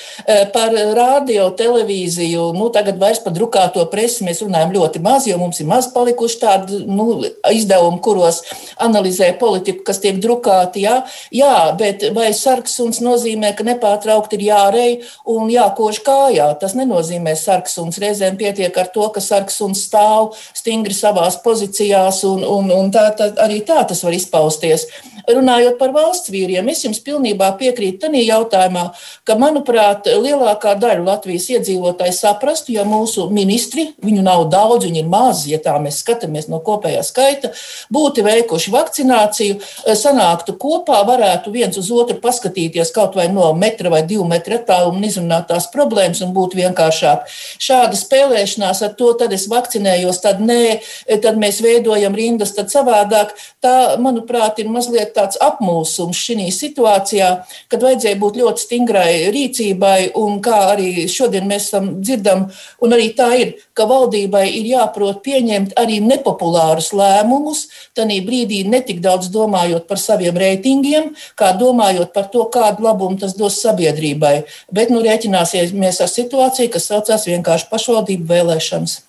par 0.54 0.74
radio, 0.96 1.48
televīziju. 1.56 2.48
Nu, 2.56 2.68
tagad 2.74 3.00
vairs 3.00 3.20
par 3.24 3.34
drukāto 3.36 3.84
presi 3.92 4.26
mēs 4.26 4.42
runājam 4.44 4.72
ļoti 4.76 5.02
maz, 5.04 5.26
jo 5.28 5.38
mums 5.40 5.60
ir 5.62 5.68
maz 5.70 5.88
palikuši 5.92 6.40
tādi 6.42 6.80
nu, 6.88 7.20
izdevumi, 7.52 8.00
kuros 8.04 8.42
analizē 8.82 9.32
politiku, 9.40 9.84
kas 9.86 10.00
tiek 10.02 10.20
drukāti. 10.22 10.86
Jā, 10.86 11.02
jā 11.34 11.54
bet 11.78 12.08
vai 12.16 12.30
sarksuns 12.36 13.02
nozīmē, 13.04 13.52
ka 13.58 13.66
nepārtraukti 13.68 14.40
ir 14.40 14.46
jārej 14.48 14.98
un 15.28 15.52
jākož 15.52 16.02
kājā? 16.06 16.48
Tas 16.60 16.76
nenozīmē 16.78 17.36
sarksuns. 17.38 18.00
Reizēm 18.02 18.38
pietiek 18.40 18.76
ar 18.80 18.90
to, 18.94 19.06
ka 19.12 19.22
sarksuns 19.22 19.84
stāv 19.86 20.32
stingri 20.56 20.96
savās 20.96 21.38
pozīcijās, 21.44 22.22
un, 22.28 22.44
un, 22.48 22.72
un 22.74 22.92
tā, 22.94 23.10
tā, 23.18 23.32
arī 23.42 23.60
tā 23.66 23.82
tas 23.88 24.02
var 24.04 24.14
izdarīt 24.14 24.22
izpausties. 24.23 24.87
Runājot 25.29 25.79
par 25.79 25.93
valsts 25.95 26.33
vīriem, 26.33 26.67
es 26.73 26.83
jums 26.85 26.99
pilnībā 27.05 27.52
piekrītu 27.61 28.07
tajā 28.07 28.23
jautājumā, 28.26 28.85
ka, 29.29 29.37
manuprāt, 29.38 30.09
lielākā 30.11 30.75
daļa 30.81 31.05
Latvijas 31.07 31.49
iedzīvotāji 31.55 32.14
saprastu, 32.17 32.75
ja 32.75 32.85
mūsu 32.88 33.29
ministri, 33.35 33.88
viņu 34.02 34.25
nav 34.26 34.47
daudz, 34.52 34.87
viņi 34.88 35.02
ir 35.05 35.11
mazi, 35.12 35.52
ja 35.52 35.61
tā 35.62 35.76
mēs 35.83 36.00
skatāmies 36.02 36.49
no 36.50 36.59
kopējā 36.64 37.05
skaita, 37.07 37.52
būtu 37.93 38.25
veikuši 38.26 38.75
vakcināciju, 38.75 39.59
sanāktu 39.99 40.57
kopā, 40.61 41.02
varētu 41.07 41.52
viens 41.55 41.79
uz 41.79 41.91
otru 41.95 42.19
paskatīties 42.23 42.93
kaut 42.95 43.17
vai 43.19 43.29
no 43.33 43.52
metra 43.59 43.93
vai 43.93 44.02
divu 44.07 44.26
metru 44.29 44.59
attālumu 44.59 44.99
un 44.99 45.09
izrunāt 45.09 45.49
tās 45.50 45.69
problēmas 45.73 46.23
un 46.25 46.35
būtu 46.35 46.59
vienkāršāk. 46.59 47.31
Šāda 47.62 47.99
spēlēšanās 47.99 48.83
ar 48.87 48.95
to, 48.99 49.12
tad 49.19 49.35
es 49.37 49.47
vakcinējos, 49.50 50.21
tad 50.25 50.43
nē, 50.43 50.81
tad 51.23 51.38
mēs 51.41 51.62
veidojam 51.64 52.17
rindas, 52.17 52.55
tad 52.57 52.73
savādāk. 52.73 53.35
Tā, 53.62 53.97
manuprāt, 54.02 54.59
ir 54.59 54.71
mazliet 54.73 55.12
tāds 55.16 55.38
apmūsums 55.42 56.19
šī 56.19 56.49
situācijā, 56.54 57.28
kad 57.71 57.85
vajadzēja 57.85 58.19
būt 58.21 58.38
ļoti 58.40 58.64
stingrai 58.64 59.31
rīcībai, 59.35 60.12
un 60.19 60.40
kā 60.45 60.59
arī 60.73 61.07
šodien 61.11 61.47
mēs 61.50 61.71
dzirdam, 61.75 62.49
un 62.83 62.97
arī 62.97 63.11
tā 63.19 63.28
ir, 63.38 63.54
ka 63.76 63.87
valdībai 63.90 64.45
ir 64.49 64.71
jāprot 64.73 65.23
pieņemt 65.25 65.76
arī 65.81 66.00
nepopulārus 66.04 66.92
lēmumus, 66.97 67.66
tanī 67.97 68.21
brīdī 68.25 68.62
netik 68.69 69.00
daudz 69.04 69.31
domājot 69.33 69.87
par 69.88 70.00
saviem 70.02 70.37
reitingiem, 70.38 71.12
kā 71.38 71.52
domājot 71.59 72.12
par 72.16 72.28
to, 72.33 72.45
kādu 72.52 72.88
labumu 72.88 73.21
tas 73.21 73.37
dos 73.38 73.61
sabiedrībai, 73.62 74.42
bet 74.73 74.92
nu 74.92 75.02
rēķināsimies 75.04 76.02
ar 76.02 76.12
situāciju, 76.12 76.73
kas 76.73 76.90
saucās 76.90 77.28
vienkārši 77.31 77.71
pašvaldību 77.73 78.31
vēlēšanas. 78.33 79.00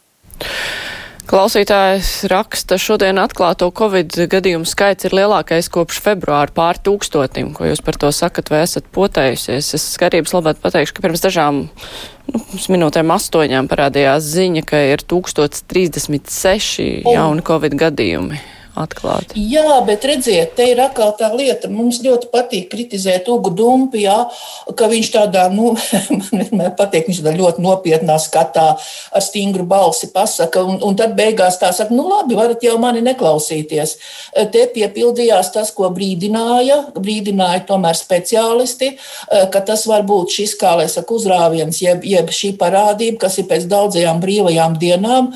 Klausītājs 1.24 2.26
raksta, 2.28 2.76
šodien 2.76 3.16
atklāto 3.22 3.70
Covid 3.72 4.12
gadījumu 4.28 4.68
skaits 4.68 5.08
ir 5.08 5.14
lielākais 5.16 5.70
kopš 5.72 6.02
februāra 6.04 6.52
pār 6.52 6.76
tūkstotim. 6.84 7.54
Ko 7.56 7.70
jūs 7.70 7.80
par 7.86 7.96
to 8.02 8.10
sakat 8.12 8.52
vai 8.52 8.60
esat 8.66 8.90
potējusies? 8.92 9.70
Es 9.78 9.86
skatības 9.96 10.36
labāk 10.36 10.60
pateikšu, 10.64 10.98
ka 10.98 11.06
pirms 11.06 11.24
dažām 11.24 11.62
nu, 11.64 12.42
minūtēm 12.76 13.16
astoņām 13.16 13.72
parādījās 13.72 14.28
ziņa, 14.36 14.66
ka 14.68 14.84
ir 14.92 15.06
1036 15.08 17.08
jauni 17.08 17.48
Covid 17.48 17.80
gadījumi 17.86 18.44
atklāti. 18.80 19.38
Jā, 19.54 19.78
bet 19.86 20.06
redziet, 20.08 20.56
te 20.58 20.66
ir 20.72 20.82
atkal 20.82 21.14
tā 21.18 21.30
lieta. 21.36 21.70
Mums 21.72 22.00
ļoti 22.04 22.30
patīk 22.34 22.70
kritizēt 22.72 23.30
Ugu 23.30 23.52
Dumpi, 23.54 24.04
jā, 24.08 24.16
ka 24.78 24.90
viņš 24.90 25.12
tādā, 25.14 25.46
nu, 25.54 25.74
man 26.10 26.24
vienmēr 26.32 26.74
patīk, 26.78 27.08
viņš 27.10 27.22
tādā 27.22 27.36
ļoti 27.38 27.64
nopietnā 27.64 28.18
skatā 28.22 28.66
ar 28.74 29.24
stingru 29.24 29.66
balsi 29.70 30.10
pasaka, 30.14 30.64
un, 30.66 30.80
un 30.86 30.98
tad 31.00 31.14
beigās 31.18 31.60
tā 31.62 31.70
saka, 31.76 31.94
nu 31.94 32.08
labi, 32.10 32.38
varat 32.40 32.66
jau 32.66 32.80
mani 32.82 33.04
neklausīties. 33.06 33.96
Te 34.54 34.66
piepildījās 34.74 35.54
tas, 35.54 35.70
ko 35.76 35.92
brīdināja, 35.94 36.80
brīdināja 36.98 37.66
tomēr 37.70 37.98
speciālisti, 37.98 38.94
ka 39.54 39.64
tas 39.66 39.86
var 39.90 40.06
būt 40.10 40.40
šis, 40.40 40.58
kā 40.60 40.74
lai 40.82 40.90
saka, 40.92 41.14
uzrāviens, 41.14 41.82
jeb, 41.84 42.06
jeb 42.08 42.34
šī 42.34 42.56
parādība, 42.58 43.22
kas 43.28 43.38
ir 43.42 43.48
pēc 43.52 43.70
daudzajām 43.70 44.22
brīvajām 44.24 44.80
dienām, 44.82 45.30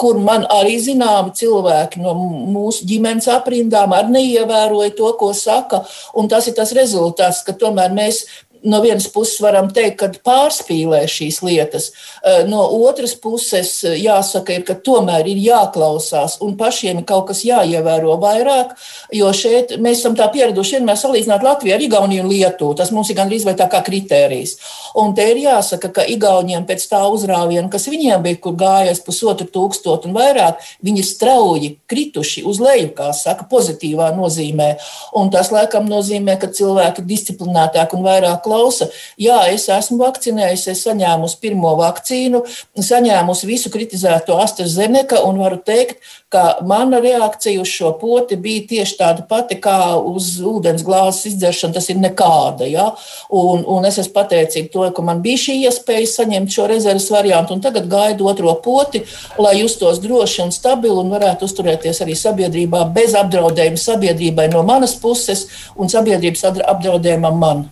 kur 0.00 0.20
man 0.22 0.46
arī 0.50 0.78
zināmi 0.80 1.34
cilvēki 1.36 2.00
no 2.00 2.16
mūsu 2.16 2.69
mūsu 2.70 2.86
ģimenes 2.86 3.28
aprindām 3.34 3.94
arī 3.96 4.14
neievēroja 4.14 4.94
to, 4.94 5.10
ko 5.18 5.32
saka. 5.34 5.82
Un 6.14 6.30
tas 6.30 6.46
ir 6.46 6.56
tas 6.56 6.72
rezultāts, 6.76 7.42
ka 7.46 7.56
tomēr 7.58 7.92
mēs 7.94 8.24
no 8.62 8.80
vienas 8.80 9.08
puses 9.08 9.40
varam 9.40 9.68
teikt, 9.72 9.96
ka 10.00 10.08
pārspīlē 10.26 11.02
šīs 11.08 11.40
lietas. 11.44 11.90
Eh, 12.24 12.44
no 12.48 12.62
otras 12.86 13.14
puses, 13.14 13.72
eh, 13.84 13.96
jāsaka, 14.04 14.54
ir, 14.58 14.64
ka 14.64 14.74
tomēr 14.74 15.26
ir 15.28 15.40
jāklausās 15.40 16.38
un 16.40 16.56
pašiem 16.56 16.98
ir 16.98 17.04
kaut 17.04 17.28
kas 17.28 17.42
jāievēro 17.44 18.18
vairāk, 18.20 18.74
jo 19.12 19.30
šeit 19.32 19.76
mēs 19.78 20.00
esam 20.00 20.16
tā 20.16 20.30
pieraduši 20.32 20.78
vienmēr 20.78 20.98
salīdzināt 21.00 21.42
Latviju 21.42 21.74
ar 21.74 21.80
Igauniju 21.80 22.24
un 22.24 22.30
Lietuvu. 22.30 22.76
Tas 22.76 22.90
mums 22.90 23.10
ir 23.10 23.16
gandrīz 23.16 23.44
vai 23.44 23.54
tā 23.54 23.68
kā 23.70 23.82
kritērijs. 23.84 24.56
Un 24.96 25.14
te 25.14 25.22
ir 25.30 25.36
jāsaka, 25.36 25.92
ka 25.92 26.02
Igauniem 26.04 26.66
pēc 26.66 26.86
tā 26.90 27.02
uzrāviena, 27.08 27.70
kas 27.70 27.88
viņiem 27.88 28.22
bija, 28.22 28.40
kur 28.40 28.52
gājās 28.52 29.00
pusotru 29.04 29.46
tūkstotu 29.46 30.10
un 30.10 30.14
vairāk, 30.14 30.60
viņi 30.82 30.98
ir 30.98 31.08
strauji 31.08 31.72
krituši 31.88 32.44
uz 32.44 32.60
leju, 32.60 32.92
kā 32.94 33.12
saka, 33.16 33.46
pozitīvā 33.50 34.10
nozīmē. 34.16 34.76
Un 35.16 35.30
tas 35.30 35.50
laikam 35.50 35.88
nozīmē, 35.88 36.38
ka 36.40 36.50
cilvēki 36.52 37.02
ir 37.02 37.08
disciplinētāki 37.10 37.96
un 37.96 38.04
vairāk 38.04 38.49
klausa, 38.50 38.90
jā, 39.20 39.38
es 39.54 39.68
esmu 39.70 40.00
vakcinējusi, 40.02 40.72
es 40.74 40.82
saņēmu 40.88 41.30
pirmo 41.40 41.76
vakcīnu, 41.78 42.42
saņēmu 42.90 43.36
visu 43.46 43.70
kritizēto 43.70 44.38
AstraZeneca 44.42 45.22
un 45.26 45.38
varu 45.38 45.60
teikt, 45.62 46.00
ka 46.30 46.60
mana 46.66 47.00
reakcija 47.02 47.60
uz 47.62 47.70
šo 47.70 47.92
poti 47.98 48.36
bija 48.38 48.62
tieši 48.70 48.96
tāda 49.00 49.24
pati 49.26 49.56
kā 49.62 49.96
uz 49.98 50.36
ūdens 50.46 50.84
glāzes 50.86 51.32
izdzeršanu. 51.32 51.74
Tas 51.74 51.88
ir 51.90 51.98
nekāda. 51.98 52.68
Ja? 52.70 52.86
Un, 53.34 53.64
un 53.66 53.88
es 53.88 53.98
esmu 53.98 54.14
pateicīga 54.14 54.70
to, 54.70 54.84
ka 54.94 55.02
man 55.06 55.24
bija 55.24 55.40
šī 55.46 55.56
iespēja 55.64 56.06
saņemt 56.12 56.54
šo 56.54 56.68
rezerves 56.70 57.08
variantu, 57.10 57.56
un 57.56 57.64
tagad 57.64 57.90
gaidu 57.90 58.30
otro 58.30 58.54
poti, 58.62 59.02
lai 59.42 59.56
justos 59.58 59.98
droši 60.04 60.46
un 60.46 60.54
stabili 60.54 61.02
un 61.02 61.10
varētu 61.10 61.50
uzturēties 61.50 62.02
arī 62.06 62.14
sabiedrībā 62.18 62.84
bez 62.94 63.18
apdraudējuma 63.18 63.82
sabiedrībai 63.88 64.46
no 64.54 64.62
manas 64.66 64.94
puses 65.02 65.48
un 65.74 65.90
sabiedrības 65.90 66.46
apdraudējumam 66.46 67.42
man. 67.42 67.68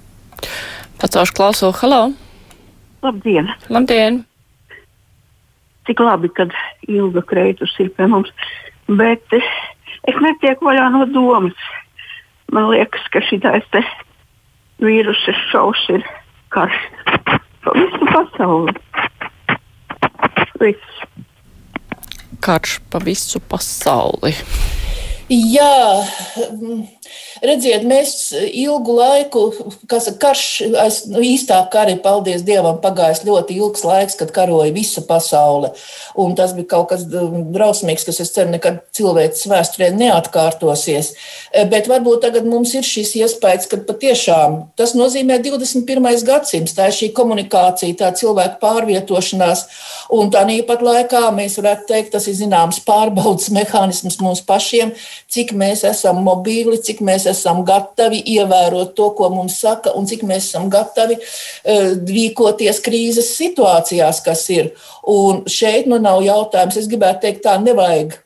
Pacaušu 1.01 1.35
klausu, 1.37 1.73
halo! 1.81 2.13
Labdien! 3.03 3.51
Labdien! 3.69 4.25
Cik 5.87 6.01
labi, 6.01 6.29
kad 6.35 6.53
Ilga 6.89 7.23
Kreitus 7.23 7.77
ir 7.81 7.93
pie 7.97 8.09
mums, 8.11 8.33
bet 8.89 9.37
es 9.39 10.19
netieku 10.21 10.69
vaļā 10.69 10.89
no 10.93 11.07
domas. 11.13 11.57
Man 12.53 12.71
liekas, 12.73 13.05
ka 13.13 13.23
šī 13.25 13.41
te 13.45 13.83
vīrusa 14.83 15.35
šaus 15.51 15.81
ir 15.93 16.05
karš 16.55 16.77
pa 17.65 17.75
visu 17.77 18.11
pasauli. 18.13 18.75
Viss. 20.61 21.01
Karš 22.41 22.79
pa 22.91 23.01
visu 23.05 23.41
pasauli. 23.41 24.35
Jā, 25.29 26.05
Redziet, 27.45 27.85
mēs 27.87 28.33
ilgu 28.35 28.95
laiku, 28.99 29.43
kas 29.91 30.09
karš, 30.19 30.45
aiz, 30.81 31.01
nu, 31.11 31.23
īstā 31.23 31.61
kara, 31.73 31.95
paldies 32.03 32.43
Dievam, 32.47 32.81
pagājis 32.83 33.23
ļoti 33.27 33.59
ilgs 33.61 33.85
laiks, 33.87 34.17
kad 34.19 34.33
karoja 34.35 34.73
visa 34.75 35.05
pasaule. 35.07 35.71
Un 36.19 36.35
tas 36.39 36.55
bija 36.57 36.73
kaut 36.75 36.89
kas 36.91 37.05
drausmīgs, 37.09 38.07
kas, 38.09 38.19
es 38.25 38.33
ceru, 38.35 38.51
nekad 38.55 38.81
cilvēks 38.97 39.47
vēsturē 39.51 39.91
neatkārtosies. 39.95 41.13
Bet 41.71 41.87
varbūt 41.91 42.25
tagad 42.27 42.49
mums 42.49 42.75
ir 42.75 42.87
šis 42.87 43.15
iespējas, 43.21 43.69
ka 43.71 43.81
patiešām 43.87 44.59
tas 44.79 44.97
nozīmē 44.99 45.39
21. 45.45 46.09
gadsimts, 46.27 46.75
tā 46.77 46.91
ir 46.91 46.97
šī 46.99 47.13
komunikācija, 47.17 47.99
tā 48.03 48.11
cilvēku 48.19 48.59
pārvietošanās. 48.65 49.65
Un 50.19 50.33
tā 50.33 50.43
nīpat 50.49 50.83
laikā 50.85 51.27
mēs 51.37 51.59
varētu 51.61 51.89
teikt, 51.93 52.13
tas 52.17 52.27
ir 52.31 52.37
zināms 52.39 52.83
pārbaudas 52.87 53.51
mehānisms 53.57 54.19
mums 54.25 54.43
pašiem, 54.49 54.95
cik 55.31 55.55
mēs 55.59 55.85
esam 55.89 56.23
mobīli, 56.27 56.81
cik 56.83 57.03
mēs 57.05 57.28
esam 57.31 57.63
gatavi 57.69 58.21
ievērot 58.35 58.95
to, 58.99 59.11
ko 59.19 59.31
mums 59.35 59.59
saka, 59.63 59.95
un 59.99 60.09
cik 60.09 60.25
mēs 60.29 60.51
esam 60.51 60.69
gatavi 60.73 61.19
uh, 61.19 61.93
rīkoties 62.09 62.83
krīzes 62.85 63.35
situācijās, 63.39 64.23
kas 64.25 64.47
ir. 64.55 64.73
Un 65.09 65.45
šeit 65.51 65.89
nu 65.91 66.01
nav 66.03 66.23
jautājums, 66.27 66.81
es 66.81 66.91
gribētu 66.91 67.27
teikt, 67.27 67.45
tā 67.47 67.59
nevajag 67.63 68.19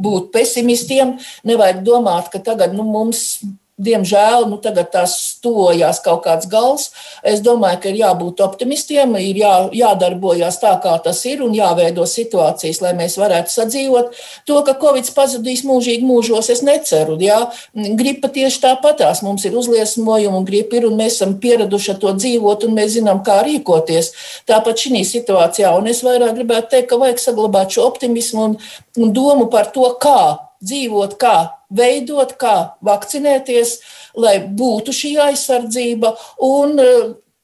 būt 0.00 0.32
pesimistiem, 0.34 1.16
nevajag 1.46 1.84
domāt, 1.86 2.30
ka 2.32 2.42
tagad 2.42 2.74
nu, 2.74 2.86
mums 2.86 3.42
Diemžēl 3.74 4.44
nu, 4.46 4.60
tagad 4.62 4.92
tās 4.92 5.34
tuvojās 5.42 5.98
kaut 6.04 6.20
kāds 6.22 6.46
gals. 6.46 6.92
Es 7.26 7.40
domāju, 7.42 7.80
ka 7.82 7.88
ir 7.90 7.96
jābūt 8.04 8.38
optimistiem, 8.44 9.16
ir 9.18 9.40
jā, 9.40 9.54
jādarbojas 9.74 10.60
tā, 10.62 10.76
kā 10.78 10.92
tas 11.02 11.24
ir, 11.26 11.42
un 11.42 11.56
jāveido 11.56 12.06
situācijas, 12.06 12.78
lai 12.84 12.92
mēs 12.94 13.18
varētu 13.18 13.50
sadzīvot. 13.50 14.14
To, 14.46 14.60
ka 14.62 14.76
Covid 14.78 15.10
pazudīs 15.16 15.64
mūžīgi 15.66 16.06
mūžos, 16.06 16.52
es 16.54 16.62
neceru. 16.62 17.18
Jā. 17.18 17.40
Gripa 17.74 18.30
tieši 18.30 18.62
tāpatās. 18.62 19.24
Mums 19.26 19.42
ir 19.50 19.58
uzliesmojumi, 19.58 20.38
un 20.38 20.46
gripa 20.46 20.78
ir, 20.78 20.86
un 20.86 20.94
mēs 21.02 21.18
esam 21.18 21.34
pieraduši 21.42 21.96
ar 21.96 22.00
to 22.06 22.14
dzīvot, 22.14 22.68
un 22.68 22.78
mēs 22.78 22.94
zinām, 23.00 23.24
kā 23.26 23.42
rīkoties. 23.42 24.14
Tāpat 24.46 24.86
šī 24.86 25.02
situācijā, 25.02 25.74
un 25.74 25.90
es 25.90 26.06
vairāk 26.06 26.38
gribētu 26.38 26.76
teikt, 26.76 26.92
ka 26.94 27.02
vajag 27.02 27.26
saglabāt 27.26 27.74
šo 27.74 27.90
optimismu 27.90 28.50
un, 28.52 28.58
un 29.02 29.14
domu 29.18 29.50
par 29.50 29.74
to, 29.74 29.90
kā 29.98 30.43
dzīvot, 30.62 31.16
kā 31.20 31.36
veidot, 31.74 32.36
kā 32.38 32.54
vakcinēties, 32.84 33.78
lai 34.20 34.38
būtu 34.46 34.94
šī 34.94 35.14
aizsardzība. 35.28 36.14
Un 36.46 36.78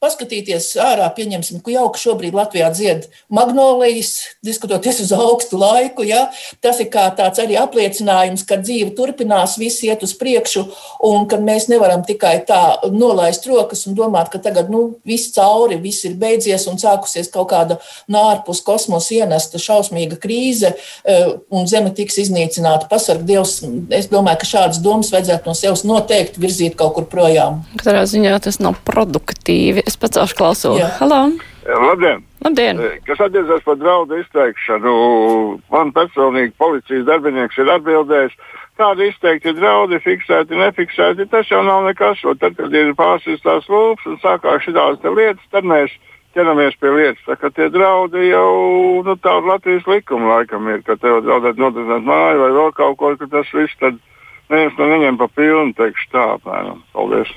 paskatīties 0.01 0.71
ārā, 0.81 1.05
pieņemsim, 1.13 1.59
ka 1.61 1.75
jauka 1.75 1.99
šobrīd 2.01 2.33
Latvijā 2.33 2.71
dzied 2.73 3.03
magnolijas, 3.29 4.15
diskutoties 4.41 5.03
uz 5.03 5.11
augstu 5.13 5.59
laiku. 5.61 6.01
Ja? 6.07 6.23
Tas 6.63 6.79
ir 6.81 6.89
kā 6.93 7.03
tāds 7.17 7.41
arī 7.43 7.59
apliecinājums, 7.61 8.41
ka 8.49 8.57
dzīve 8.63 8.95
turpinās, 8.97 9.59
viss 9.61 9.83
iet 9.85 10.01
uz 10.01 10.15
priekšu, 10.17 10.63
un 11.05 11.27
ka 11.29 11.37
mēs 11.37 11.67
nevaram 11.69 12.01
tikai 12.07 12.33
tā 12.49 12.61
nolaist 12.89 13.45
rokas 13.49 13.85
un 13.89 13.97
domāt, 13.99 14.31
ka 14.33 14.41
tagad 14.41 14.71
nu, 14.73 14.87
viss 15.05 15.35
cauri, 15.35 15.77
viss 15.83 16.07
ir 16.09 16.17
beidzies 16.17 16.65
un 16.71 16.81
sākusies 16.81 17.29
kaut 17.29 17.51
kāda 17.53 17.77
nārpus 18.11 18.63
kosmosa 18.65 19.19
ienesta 19.19 19.61
šausmīga 19.61 20.17
krīze, 20.21 20.73
e, 21.05 21.19
un 21.53 21.69
Zeme 21.69 21.93
tiks 21.93 22.17
iznīcināta. 22.25 22.89
Pasarg 22.89 23.21
Dievs, 23.27 23.59
es 23.93 24.09
domāju, 24.09 24.41
ka 24.41 24.49
šādas 24.49 24.81
domas 24.81 25.13
vajadzētu 25.13 25.45
no 25.45 25.55
sevis 25.57 25.85
noteikti 25.85 26.41
virzīt 26.41 26.79
kaut 26.79 26.97
kur 26.97 27.09
projām. 27.11 27.61
Katrā 27.77 28.01
ziņā 28.09 28.33
tas 28.41 28.57
nav 28.63 28.81
produktīvi. 28.87 29.85
Es 29.91 29.97
pacelšu 29.99 30.35
klausuli. 30.39 30.83
Halo! 30.99 31.17
Labdien! 31.67 32.21
Labdien! 32.45 32.77
Kas 33.03 33.19
attiecas 33.19 33.59
par 33.65 33.75
draudu 33.75 34.21
izteikšanu, 34.21 34.93
man 35.73 35.91
personīgi 35.91 36.53
policijas 36.61 37.03
darbinieks 37.09 37.59
ir 37.59 37.71
atbildējis, 37.73 38.37
kādi 38.79 39.09
izteikti 39.11 39.51
draudi, 39.57 39.99
fiksēti, 40.05 40.55
nefiksēti. 40.61 41.27
Tas 41.33 41.51
jau 41.51 41.59
nav 41.67 41.83
nekas. 41.89 42.23
Tad, 42.23 42.55
kad 42.55 42.79
ir 42.79 42.93
pārsistās 42.95 43.67
lūpas 43.67 44.07
un 44.07 44.15
sākās 44.23 44.63
šīs 44.63 44.79
lietas, 45.19 45.51
tad 45.51 45.67
mēs 45.67 45.99
ķeramies 46.37 46.79
pie 46.79 46.95
lietas. 46.95 47.27
Tā 47.27 47.35
kā 47.41 47.51
tie 47.51 47.67
draudi 47.75 48.29
jau 48.29 48.47
nu, 49.03 49.19
tādu 49.19 49.51
Latvijas 49.51 49.91
likumu 49.91 50.31
laikam 50.31 50.71
ir, 50.71 50.85
ka 50.87 50.95
tev 51.03 51.19
draudēt 51.27 51.59
nodrošināt 51.59 52.07
māju 52.07 52.45
vai 52.45 52.53
vēl 52.61 52.77
kaut 52.79 52.95
ko, 53.01 53.11
ka 53.19 53.27
tas 53.35 53.51
viss 53.59 53.75
tad 53.83 53.99
neviens 54.47 54.79
no 54.79 54.87
viņiem 54.95 55.19
pa 55.19 55.27
pilnu 55.35 55.75
teikšu 55.75 56.13
tā 56.15 56.29
apmēram. 56.37 56.79
Paldies! 56.95 57.35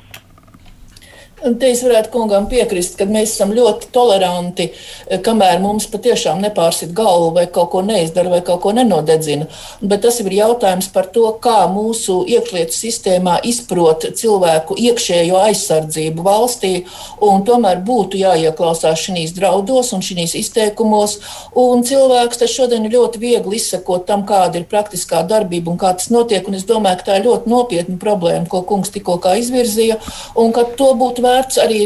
Te 1.42 1.68
es 1.68 1.82
varētu 1.84 2.08
kungam 2.12 2.46
piekrist, 2.48 2.94
ka 2.96 3.04
mēs 3.04 3.34
esam 3.34 3.50
ļoti 3.52 3.90
toleranti, 3.92 4.68
eh, 5.08 5.18
kamēr 5.20 5.58
mums 5.60 5.86
patiešām 5.92 6.40
nepārsit 6.40 6.92
galvu 6.94 7.34
vai 7.34 7.46
kaut 7.46 7.70
ko 7.70 7.82
neizdara 7.82 8.30
vai 8.30 8.40
kaut 8.40 8.62
ko 8.62 8.70
nenodedzina. 8.72 9.46
Bet 9.82 10.02
tas 10.02 10.20
ir 10.20 10.30
jautājums 10.30 10.88
par 10.92 11.10
to, 11.12 11.26
kā 11.42 11.66
mūsu 11.68 12.24
iekšlietu 12.24 12.72
sistēmā 12.72 13.40
izprot 13.44 14.06
cilvēku 14.14 14.76
iekšējo 14.78 15.36
aizsardzību 15.48 16.22
valstī. 16.22 16.86
Tomēr 17.20 17.82
būtu 17.84 18.16
jāieklausās 18.16 19.04
šīs 19.04 19.34
draudos 19.34 19.92
un 19.92 20.00
šīs 20.00 20.34
izteikumos. 20.38 21.18
Un 21.54 21.82
cilvēks 21.82 22.38
tas 22.38 22.50
šodien 22.50 22.86
ir 22.86 22.92
ļoti 22.92 23.18
viegli 23.18 23.56
izsekot 23.56 24.06
tam, 24.06 24.24
kāda 24.24 24.56
ir 24.56 24.64
praktiskā 24.64 25.26
darbība 25.28 25.70
un 25.70 25.78
kā 25.78 25.92
tas 25.92 26.08
notiek. 26.08 26.48
Un 26.48 26.54
es 26.54 26.64
domāju, 26.64 27.02
ka 27.02 27.10
tā 27.10 27.18
ir 27.18 27.28
ļoti 27.28 27.48
nopietna 27.48 27.98
problēma, 27.98 28.48
ko 28.48 28.62
kungs 28.62 28.90
tikko 28.90 29.20
izvirzīja. 29.24 30.00
Un 30.36 30.52
ka 30.52 30.64
to 30.78 30.94
būtu 30.94 31.20
vērts 31.20 31.33
vērts 31.34 31.60
arī 31.62 31.80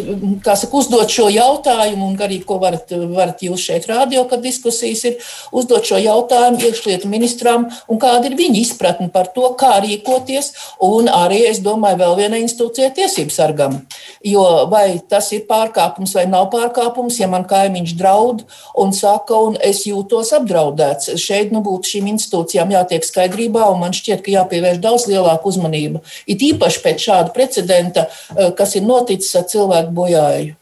saka, 0.45 0.71
uzdot 0.79 1.13
šo 1.13 1.29
jautājumu, 1.33 2.13
un 2.13 2.17
arī 2.25 2.41
ko 2.47 2.59
varat, 2.63 2.93
varat 3.13 3.43
jūs 3.47 3.65
šeit 3.71 3.89
rādio, 3.91 4.25
kad 4.31 4.45
diskusijas 4.45 5.05
ir, 5.09 5.19
uzdot 5.53 5.87
šo 5.89 6.01
jautājumu 6.03 6.63
iekšlietu 6.69 7.11
ministram, 7.11 7.69
un 7.89 8.01
kāda 8.03 8.31
ir 8.31 8.37
viņa 8.39 8.61
izpratne 8.63 9.09
par 9.15 9.31
to, 9.35 9.49
kā 9.59 9.79
rīkoties, 9.85 10.53
un 10.85 11.11
arī, 11.13 11.43
es 11.51 11.63
domāju, 11.65 12.01
vēl 12.03 12.17
viena 12.23 12.41
institūcija 12.43 12.93
tiesību 12.97 13.35
sargam. 13.35 13.81
Jo 14.25 14.45
vai 14.71 14.99
tas 15.09 15.31
ir 15.37 15.47
pārkāpums 15.49 16.15
vai 16.17 16.27
nav 16.31 16.49
pārkāpums, 16.53 17.19
ja 17.21 17.29
man 17.31 17.47
kaimiņš 17.49 17.95
draud 17.99 18.45
un 18.79 18.93
saka, 18.97 19.39
un 19.49 19.59
es 19.65 19.85
jūtos 19.89 20.33
apdraudēts. 20.37 21.15
Šeit 21.21 21.53
nu, 21.55 21.63
būtu 21.65 21.95
šīm 21.95 22.11
institūcijām 22.15 22.73
jātiek 22.75 23.07
skaidrībā, 23.07 23.69
un 23.73 23.83
man 23.85 23.97
šķiet, 23.97 24.23
ka 24.25 24.35
jāpievērš 24.35 24.83
daudz 24.85 25.09
lielāka 25.11 25.49
uzmanība. 25.51 26.03
It 26.31 26.43
īpaši 26.45 26.83
pēc 26.85 27.05
šāda 27.09 27.35
precedenta, 27.37 28.09
eh, 28.37 28.51
kas 28.59 28.77
ir 28.77 28.87
noticis 28.87 29.28
ar 29.39 29.47
cilvēku 29.51 29.95
bojāju. 29.97 30.55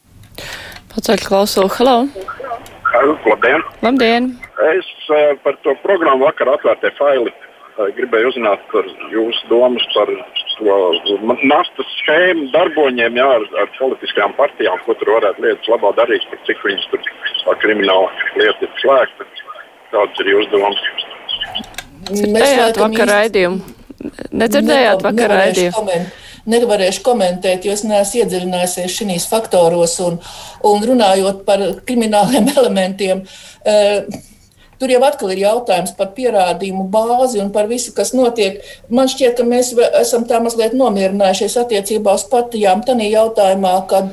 Paceļ 0.95 1.23
klausulu, 1.27 1.71
halo! 1.79 1.97
Labdien! 3.27 3.65
Labdien! 3.85 4.31
Es 4.73 4.89
uh, 5.13 5.35
par 5.45 5.59
to 5.65 5.75
programmu 5.83 6.25
vakar 6.25 6.49
atvērtie 6.55 6.91
faili 6.97 7.29
uh, 7.29 7.91
gribēju 7.99 8.33
uzzināt 8.33 8.63
par 8.73 8.89
jūsu 9.13 9.51
domas 9.51 9.85
par 9.95 10.13
to 10.57 10.77
nastas 11.45 11.91
schēmu 12.01 12.49
darboņiem 12.55 13.21
jā, 13.21 13.27
ar, 13.39 13.47
ar 13.61 13.73
politiskajām 13.77 14.37
partijām, 14.39 14.81
ko 14.87 14.97
tur 14.97 15.13
varētu 15.19 15.45
lietas 15.45 15.73
labā 15.75 15.93
darīt, 16.01 16.25
cik 16.49 16.65
viņas 16.65 16.89
tur 16.93 17.11
krimināla 17.63 18.09
lieta 18.41 18.65
ir 18.65 18.73
slēgta. 18.81 19.29
Kādas 19.93 20.23
ir 20.25 20.33
jūsu 20.33 20.53
domas? 20.57 20.81
Mēs 22.11 22.53
ejāt 22.55 22.81
vakar 22.81 23.13
raidījumu. 23.13 23.75
Nedzirdējāt 24.33 25.05
vakar 25.05 25.37
raidījumu? 25.37 26.01
Nevarēšu 26.51 27.03
komentēt, 27.07 27.67
jo 27.67 27.75
es 27.75 27.85
neesmu 27.87 28.23
iedziļinājusies 28.23 28.97
šajos 29.01 29.29
faktoros 29.31 29.99
un, 30.05 30.21
un 30.67 30.89
runājot 30.91 31.45
par 31.49 31.65
krimināliem 31.89 32.51
elementiem. 32.59 33.27
Uh, 33.67 34.35
Tur 34.77 34.91
jau 34.93 35.01
atkal 35.07 35.31
ir 35.33 35.41
jautājums 35.41 35.95
par 35.97 36.11
pierādījumu 36.17 36.87
bāzi 36.93 37.41
un 37.41 37.49
par 37.53 37.69
visu, 37.71 37.95
kas 37.97 38.13
notiek. 38.13 38.59
Man 38.93 39.09
šķiet, 39.09 39.39
ka 39.39 39.47
mēs 39.49 39.71
esam 40.03 40.27
tā 40.29 40.41
mazliet 40.45 40.75
nomierinājušies 40.77 41.57
attiecībā 41.63 42.17
uz 42.19 42.27
partijām. 42.29 42.83
Tanī 42.85 43.09
jautājumā, 43.15 43.77
kad 43.89 44.13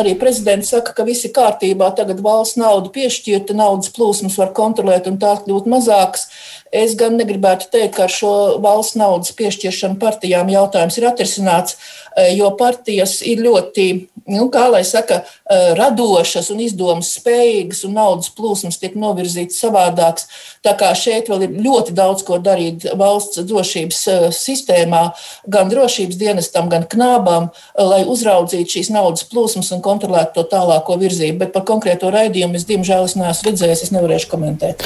arī 0.00 0.14
prezidents 0.18 0.72
saka, 0.72 0.94
ka 0.96 1.04
viss 1.04 1.24
ir 1.24 1.34
kārtībā, 1.36 1.90
tagad 1.96 2.20
valsts 2.24 2.56
naudu 2.60 2.92
piešķirta, 2.94 3.56
naudas 3.56 3.92
plūsmas 3.92 4.38
var 4.40 4.54
kontrolēt 4.56 5.08
un 5.08 5.18
tā 5.20 5.34
kļūt 5.44 5.68
mazākas. 5.68 6.28
Es 6.72 6.94
gan 6.94 7.16
negribētu 7.18 7.66
teikt, 7.72 7.96
ka 7.96 8.04
ar 8.06 8.12
šo 8.14 8.32
valsts 8.62 8.96
naudas 8.96 9.32
piešķiršanu 9.36 9.98
partijām 10.00 10.48
jautājums 10.52 10.96
ir 10.98 11.08
atrisināts, 11.08 11.76
eh, 12.16 12.34
jo 12.36 12.50
partijas 12.56 13.20
ir 13.22 13.42
ļoti, 13.42 14.08
nu, 14.26 14.46
kā 14.52 14.66
lai 14.70 14.82
saka, 14.84 15.22
eh, 15.24 15.72
radošas 15.78 16.50
un 16.50 16.60
izdomas 16.60 17.12
spējīgas, 17.18 17.84
un 17.86 17.94
naudas 17.98 18.30
plūsmas 18.30 18.78
tiek 18.80 18.94
novirzītas 18.94 19.60
savādākas. 19.62 20.26
Tā 20.64 20.76
kā 20.78 20.92
šeit 20.94 21.28
vēl 21.28 21.42
ir 21.46 21.56
ļoti 21.64 21.94
daudz 21.96 22.24
ko 22.26 22.38
darīt 22.38 22.84
valsts 22.96 23.44
drošības 23.48 24.00
eh, 24.08 24.28
sistēmā, 24.34 25.02
gan 25.48 25.70
drošības 25.70 26.16
dienestam, 26.20 26.68
gan 26.68 26.84
knābām, 26.84 27.50
lai 27.78 28.04
uzraudzītu 28.04 28.76
šīs 28.78 28.90
naudas 28.90 29.24
plūsmas 29.24 29.72
un 29.72 29.82
kontrolētu 29.82 30.34
to 30.34 30.48
tālāko 30.56 30.98
virzību. 31.00 31.38
Bet 31.38 31.52
par 31.52 31.64
konkrēto 31.68 32.10
raidījumu 32.12 32.56
es, 32.56 32.66
diemžēl, 32.68 33.04
es 33.08 33.16
neesmu 33.16 33.50
redzējis, 33.50 33.86
es 33.86 33.94
nevarēšu 33.96 34.30
komentēt. 34.30 34.84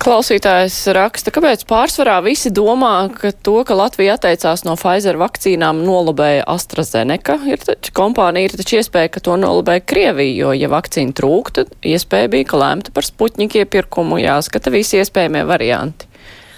Klausītājs 0.00 0.78
raksta, 0.96 1.28
kāpēc 1.28 1.66
pārsvarā 1.68 2.14
visi 2.24 2.48
domā, 2.56 3.10
ka 3.12 3.34
to, 3.44 3.58
ka 3.68 3.76
Latvija 3.76 4.14
atteicās 4.16 4.62
no 4.64 4.72
Pfizer 4.80 5.18
vakcīnām, 5.20 5.82
nolabēja 5.84 6.46
AstraZeneca. 6.48 7.36
Ir 7.44 7.60
taču 7.60 7.92
kompānija, 7.98 8.48
ir 8.48 8.56
taču 8.56 8.78
iespēja, 8.78 9.12
ka 9.12 9.20
to 9.26 9.36
nolabēja 9.36 9.84
Krievija, 9.92 10.32
jo, 10.38 10.54
ja 10.56 10.72
vakcīna 10.72 11.12
trūkta, 11.20 11.66
iespēja 11.84 12.32
bija, 12.32 12.48
ka 12.48 12.62
lēmta 12.62 12.96
par 12.96 13.04
spuķņiku 13.04 13.60
iepirkumu, 13.60 14.22
jāskata 14.24 14.72
visi 14.72 15.02
iespējamie 15.02 15.44
varianti. 15.52 16.09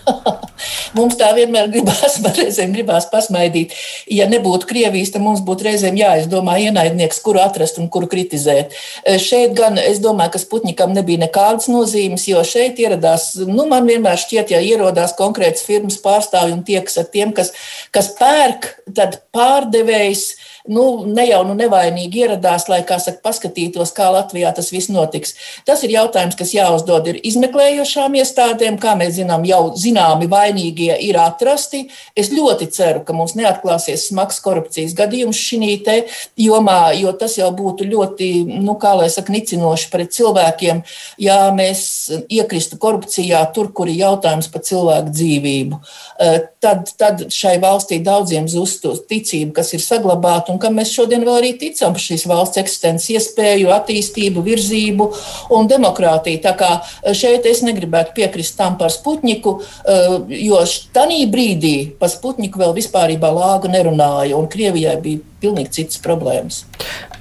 mums 0.97 1.17
tā 1.21 1.31
vienmēr 1.37 1.71
gribās, 1.73 2.19
reizēm 2.38 2.75
gribās 2.75 3.09
pasmaidīt. 3.12 3.75
Ja 4.11 4.29
nebūtu 4.31 4.69
Krievijas, 4.71 5.12
tad 5.15 5.25
mums 5.25 5.43
būtu 5.47 5.69
reizēm 5.69 5.99
jāizdomā 6.01 6.59
ienaidnieks, 6.67 7.21
kuru 7.25 7.43
atrast 7.43 7.81
un 7.83 7.91
kuru 7.93 8.09
kritizēt. 8.12 8.77
Eh, 9.05 9.19
šeit 9.23 9.57
gan 9.59 9.81
es 9.81 10.03
domāju, 10.05 10.35
ka 10.37 10.43
Sputnikam 10.43 10.95
nebija 10.97 11.25
nekādas 11.25 11.71
nozīmes, 11.73 12.27
jo 12.31 12.43
šeit 12.47 12.81
ieradās, 12.83 13.33
nu, 13.49 13.67
man 13.71 13.88
vienmēr 13.88 14.21
šķiet, 14.21 14.55
ja 14.55 14.62
ierodās 14.62 15.17
konkrēts 15.19 15.67
firmas 15.67 15.99
pārstāvji 16.03 16.59
un 16.59 16.65
tiekas 16.67 17.01
ar 17.03 17.11
tiem, 17.12 17.35
kas, 17.37 17.53
kas 17.95 18.12
pērk, 18.19 18.73
tad 18.97 19.23
pārdevējs 19.35 20.31
nu, 20.68 21.05
ne 21.07 21.25
jau 21.27 21.42
nu 21.46 21.57
nevainīgi 21.59 22.22
ieradās, 22.22 22.68
lai, 22.70 22.83
kā 22.87 22.98
saka, 23.03 23.20
paskatītos, 23.25 23.92
kā 23.96 24.09
Latvijā 24.14 24.53
tas 24.55 24.70
viss 24.72 24.90
notiks. 24.92 25.35
Tas 25.66 25.83
ir 25.83 25.94
jautājums, 25.96 26.37
kas 26.38 26.55
jāuzdod 26.55 27.09
ir 27.11 27.18
izmeklējošām 27.27 28.14
iestādēm, 28.20 28.79
kā 28.83 28.94
mēs 28.98 29.16
zinām, 29.18 29.46
jau 29.48 29.62
zināmi 29.79 30.29
vainīgie 30.31 30.94
ir 31.09 31.18
atrasti. 31.20 31.85
Es 32.18 32.31
ļoti 32.33 32.68
ceru, 32.75 33.03
ka 33.07 33.16
mums 33.16 33.35
neatklāsies 33.38 34.07
smags 34.11 34.38
korupcijas 34.44 34.94
gadījums 34.98 35.40
šī 35.40 35.72
te 35.85 35.96
jomā, 36.38 36.92
jo 36.98 37.12
tas 37.18 37.37
jau 37.38 37.51
būtu 37.55 37.87
ļoti, 37.90 38.31
nu, 38.62 38.77
kā 38.81 38.94
lai 38.98 39.09
saka, 39.12 39.35
nicinoši 39.35 39.90
pret 39.92 40.14
cilvēkiem, 40.14 40.83
ja 41.22 41.38
mēs 41.55 41.83
iekristu 42.31 42.79
korupcijā 42.83 43.42
tur, 43.55 43.72
kur 43.75 43.90
ir 43.90 44.01
jautājums 44.03 44.51
par 44.53 44.64
cilvēku 44.66 45.12
dzīvību. 45.14 45.81
Eh, 46.22 46.38
tad, 46.62 46.90
tad 46.98 47.27
šai 47.33 47.57
valstī 47.62 47.98
daudziem 48.05 48.48
zustu 48.51 48.94
ticība, 49.09 49.57
kas 49.61 49.72
ir 49.77 49.83
saglabāta 49.85 50.52
un 50.53 50.61
kam 50.62 50.77
mēs 50.79 50.93
šodien 50.95 51.25
vēl 51.27 51.41
arī 51.41 51.53
ticam 51.61 51.97
par 51.97 52.05
šīs 52.05 52.27
valsts 52.31 52.61
eksistences 52.62 53.11
iespēju, 53.17 53.73
attīstību, 53.75 54.45
virzību 54.47 55.09
un 55.57 55.71
demokrātiju. 55.71 56.43
Tā 56.45 56.55
kā 56.59 56.71
šeit 57.17 57.49
es 57.51 57.65
negribētu 57.67 58.17
piekrist 58.19 58.59
tam 58.61 58.79
par 58.81 58.93
Sputniku, 58.95 59.59
eh, 59.87 60.17
jo 60.45 60.62
tajā 60.95 61.27
brīdī 61.33 61.77
par 61.99 62.12
Sputniku 62.12 62.62
vēl 62.62 62.77
vispārībā 62.79 63.33
lāga 63.33 63.73
nerunāja, 63.73 64.37
un 64.38 64.49
Krievijai 64.49 64.97
bija 65.03 65.21
pilnīgi 65.43 65.79
citas 65.81 66.03
problēmas. 66.03 66.65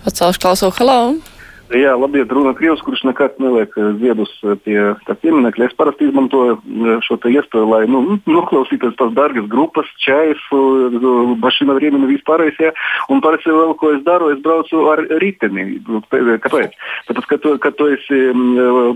Atcelšu 0.05 0.41
klausu, 0.41 0.73
hello! 0.77 1.30
Jā, 1.71 1.93
labi, 1.95 2.19
runa 2.27 2.51
Krievs, 2.51 2.81
kurš 2.83 3.05
nekad 3.07 3.37
neliek 3.39 3.71
eh, 3.79 3.91
ziedus 4.01 4.31
eh, 4.43 4.57
pie 4.59 5.15
pieminekļa. 5.21 5.69
Es 5.69 5.75
parasti 5.79 6.09
izmantoju 6.09 6.57
eh, 6.57 6.97
šo 7.05 7.15
iespēju, 7.31 7.67
lai 7.69 7.85
nu, 7.87 8.17
noklausītos 8.27 8.97
tās 8.99 9.13
dārgas 9.15 9.47
grupas, 9.51 9.87
čajas, 10.03 10.41
mašīna 10.51 11.75
vrīmeni 11.77 12.09
vispārējais. 12.09 12.59
Ja? 12.59 12.71
Un 13.13 13.23
parasti 13.23 13.53
vēl, 13.55 13.71
ko 13.79 13.93
es 13.95 14.01
daru, 14.03 14.33
es 14.33 14.41
braucu 14.43 14.83
ar 14.91 15.03
riteni. 15.23 15.79
Kāpēc? 16.11 16.75
Tāpēc, 17.07 17.29
ka 17.29 17.39
tu, 17.39 17.53
ka 17.63 17.71
tu 17.77 17.87
esi 17.93 18.19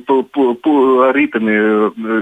pu, 0.10 0.20
pu, 0.36 0.50
pu, 0.60 0.76
ar 1.08 1.16
riteni 1.16 1.56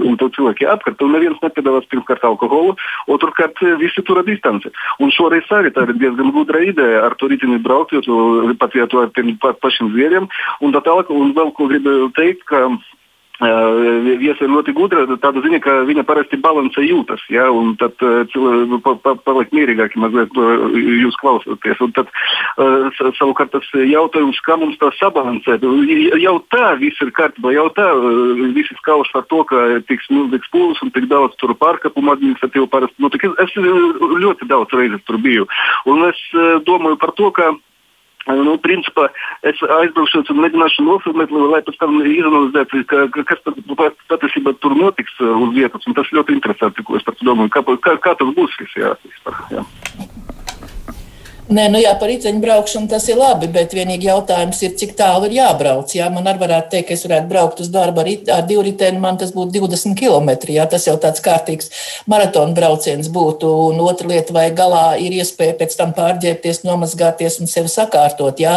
un 0.06 0.18
tu 0.20 0.30
cilvēki 0.36 0.68
apkārt, 0.70 1.00
tu 1.00 1.10
neviens 1.10 1.40
nepiedāvās 1.42 1.88
pirmkārt 1.90 2.22
alkoholu, 2.30 2.76
otrkārt 3.10 3.58
visi 3.82 4.06
tur 4.06 4.22
distanci. 4.26 4.70
Un 5.02 5.10
šoreiz 5.14 5.50
arī 5.56 5.74
tā 5.74 5.88
ir 5.88 5.96
diezgan 5.98 6.30
gudra 6.36 6.62
ideja 6.62 7.02
ar 7.08 7.18
to 7.18 7.32
riteni 7.32 7.58
braukt, 7.62 7.96
jo 7.96 8.04
tu 8.06 8.54
pat 8.60 8.78
ja 8.78 8.86
tu 8.90 9.02
ar 9.02 9.10
tiem 9.16 9.34
pašiem 9.42 9.90
zvieriem 9.96 10.30
Un 10.64 10.74
tā 10.74 10.82
tālāk, 10.84 11.10
un 11.14 11.32
vēl 11.36 11.54
ko 11.56 11.68
gribēju 11.70 12.12
teikt, 12.18 12.44
ka 12.50 12.66
viesa 13.40 14.44
ir 14.44 14.52
ļoti 14.52 14.72
gudra, 14.72 15.06
tāda 15.18 15.42
ziņa, 15.42 15.58
ka 15.60 15.72
viņa 15.88 16.04
parasti 16.06 16.38
balansē 16.38 16.84
jūtas, 16.86 17.20
ja, 17.28 17.50
un 17.50 17.74
tad 17.76 17.98
cilvēki 17.98 18.78
pa, 18.84 18.94
pa, 19.02 19.14
paliek 19.26 19.50
mierīgāki 19.50 19.98
mazliet 19.98 20.30
jūs 20.34 21.16
klausoties. 21.18 21.80
Un 21.82 21.92
tad 21.92 22.06
savukārt 23.18 23.50
tas 23.50 23.66
jautājums, 23.74 24.38
kā 24.46 24.56
mums 24.56 24.78
tā 24.78 24.92
sabalansēt, 25.00 25.66
jau 26.22 26.36
tā 26.54 26.76
viss 26.78 27.02
ir 27.02 27.10
kārtībā, 27.10 27.52
jau 27.56 27.66
tā 27.74 27.88
visi 28.54 28.78
skauž 28.78 29.10
par 29.12 29.26
to, 29.26 29.42
ka 29.50 29.80
tiks 29.88 30.06
milzīgs 30.10 30.50
pūlis 30.54 30.82
un 30.86 30.94
tik 30.94 31.10
daudz 31.10 31.34
tur 31.42 31.56
pārkāpumu 31.58 32.14
administratīvu 32.14 32.70
parasti. 32.70 33.02
Nu, 33.02 33.10
es, 33.10 33.36
es 33.48 33.58
ļoti 33.58 34.46
daudz 34.46 34.78
reizes 34.78 35.02
tur 35.08 35.18
biju. 35.18 35.50
Un 35.90 36.06
es 36.06 36.22
domāju 36.68 37.02
par 37.02 37.16
to, 37.18 37.34
ka 37.34 37.50
Nu, 38.24 38.56
principā 38.56 39.10
es 39.44 39.58
aizbraukšu 39.60 40.22
un 40.32 40.40
mēģināšu 40.40 40.84
nofilmēt, 40.86 41.32
lai 41.52 41.60
pēc 41.66 41.76
tam 41.80 41.98
izanalizētu, 42.00 42.84
ka, 42.88 43.04
kas 43.20 43.42
tad 43.44 43.58
patiesībā 44.08 44.54
tur 44.64 44.76
notiks 44.78 45.18
uh, 45.20 45.34
uz 45.44 45.52
vietas. 45.56 45.84
Tas 45.94 46.12
ļoti 46.16 46.38
interesanti, 46.38 46.86
ko 46.86 46.96
es 46.96 47.04
par 47.04 47.18
to 47.18 47.28
domāju. 47.28 47.52
Kā, 47.52 47.64
kā, 47.84 47.98
kā 48.08 48.16
tas 48.16 48.36
būs? 48.38 48.56
Jā, 48.80 48.94
vispār, 49.04 49.42
jā. 49.52 49.66
Nē, 51.44 51.66
nu 51.68 51.76
jā, 51.76 51.90
par 52.00 52.08
riteņbraukšanu 52.08 52.88
tas 52.88 53.04
ir 53.10 53.18
labi, 53.20 53.50
bet 53.52 53.74
vienīgi 53.76 54.06
jautājums 54.08 54.62
ir, 54.64 54.70
cik 54.80 54.94
tālu 54.96 55.26
ir 55.28 55.34
jābrauc. 55.36 55.90
Jā, 55.92 56.06
man 56.08 56.24
arī 56.30 56.40
varētu 56.40 56.70
teikt, 56.72 56.86
ka 56.88 56.94
es 56.96 57.02
varētu 57.04 57.28
braukt 57.28 57.58
uz 57.60 57.68
darbu 57.68 58.00
ar, 58.00 58.08
ar 58.32 58.46
divriteni, 58.48 58.96
man 59.02 59.18
tas 59.20 59.34
būtu 59.36 59.52
20 59.58 59.92
km. 59.98 60.30
Jā, 60.48 60.64
tas 60.72 60.86
jau 60.88 60.94
tāds 60.96 61.20
kārtīgs 61.20 61.68
maratona 62.08 62.56
brauciens 62.56 63.10
būtu. 63.12 63.50
Un 63.66 63.82
otra 63.84 64.08
lieta, 64.08 64.32
vai 64.32 64.46
galā 64.56 64.94
ir 64.96 65.18
iespēja 65.18 65.58
pēc 65.58 65.76
tam 65.76 65.92
pārģērbties, 65.98 66.62
nomazgāties 66.64 67.36
un 67.44 67.52
sevi 67.52 67.68
sakārtot. 67.68 68.40
Jā, 68.40 68.54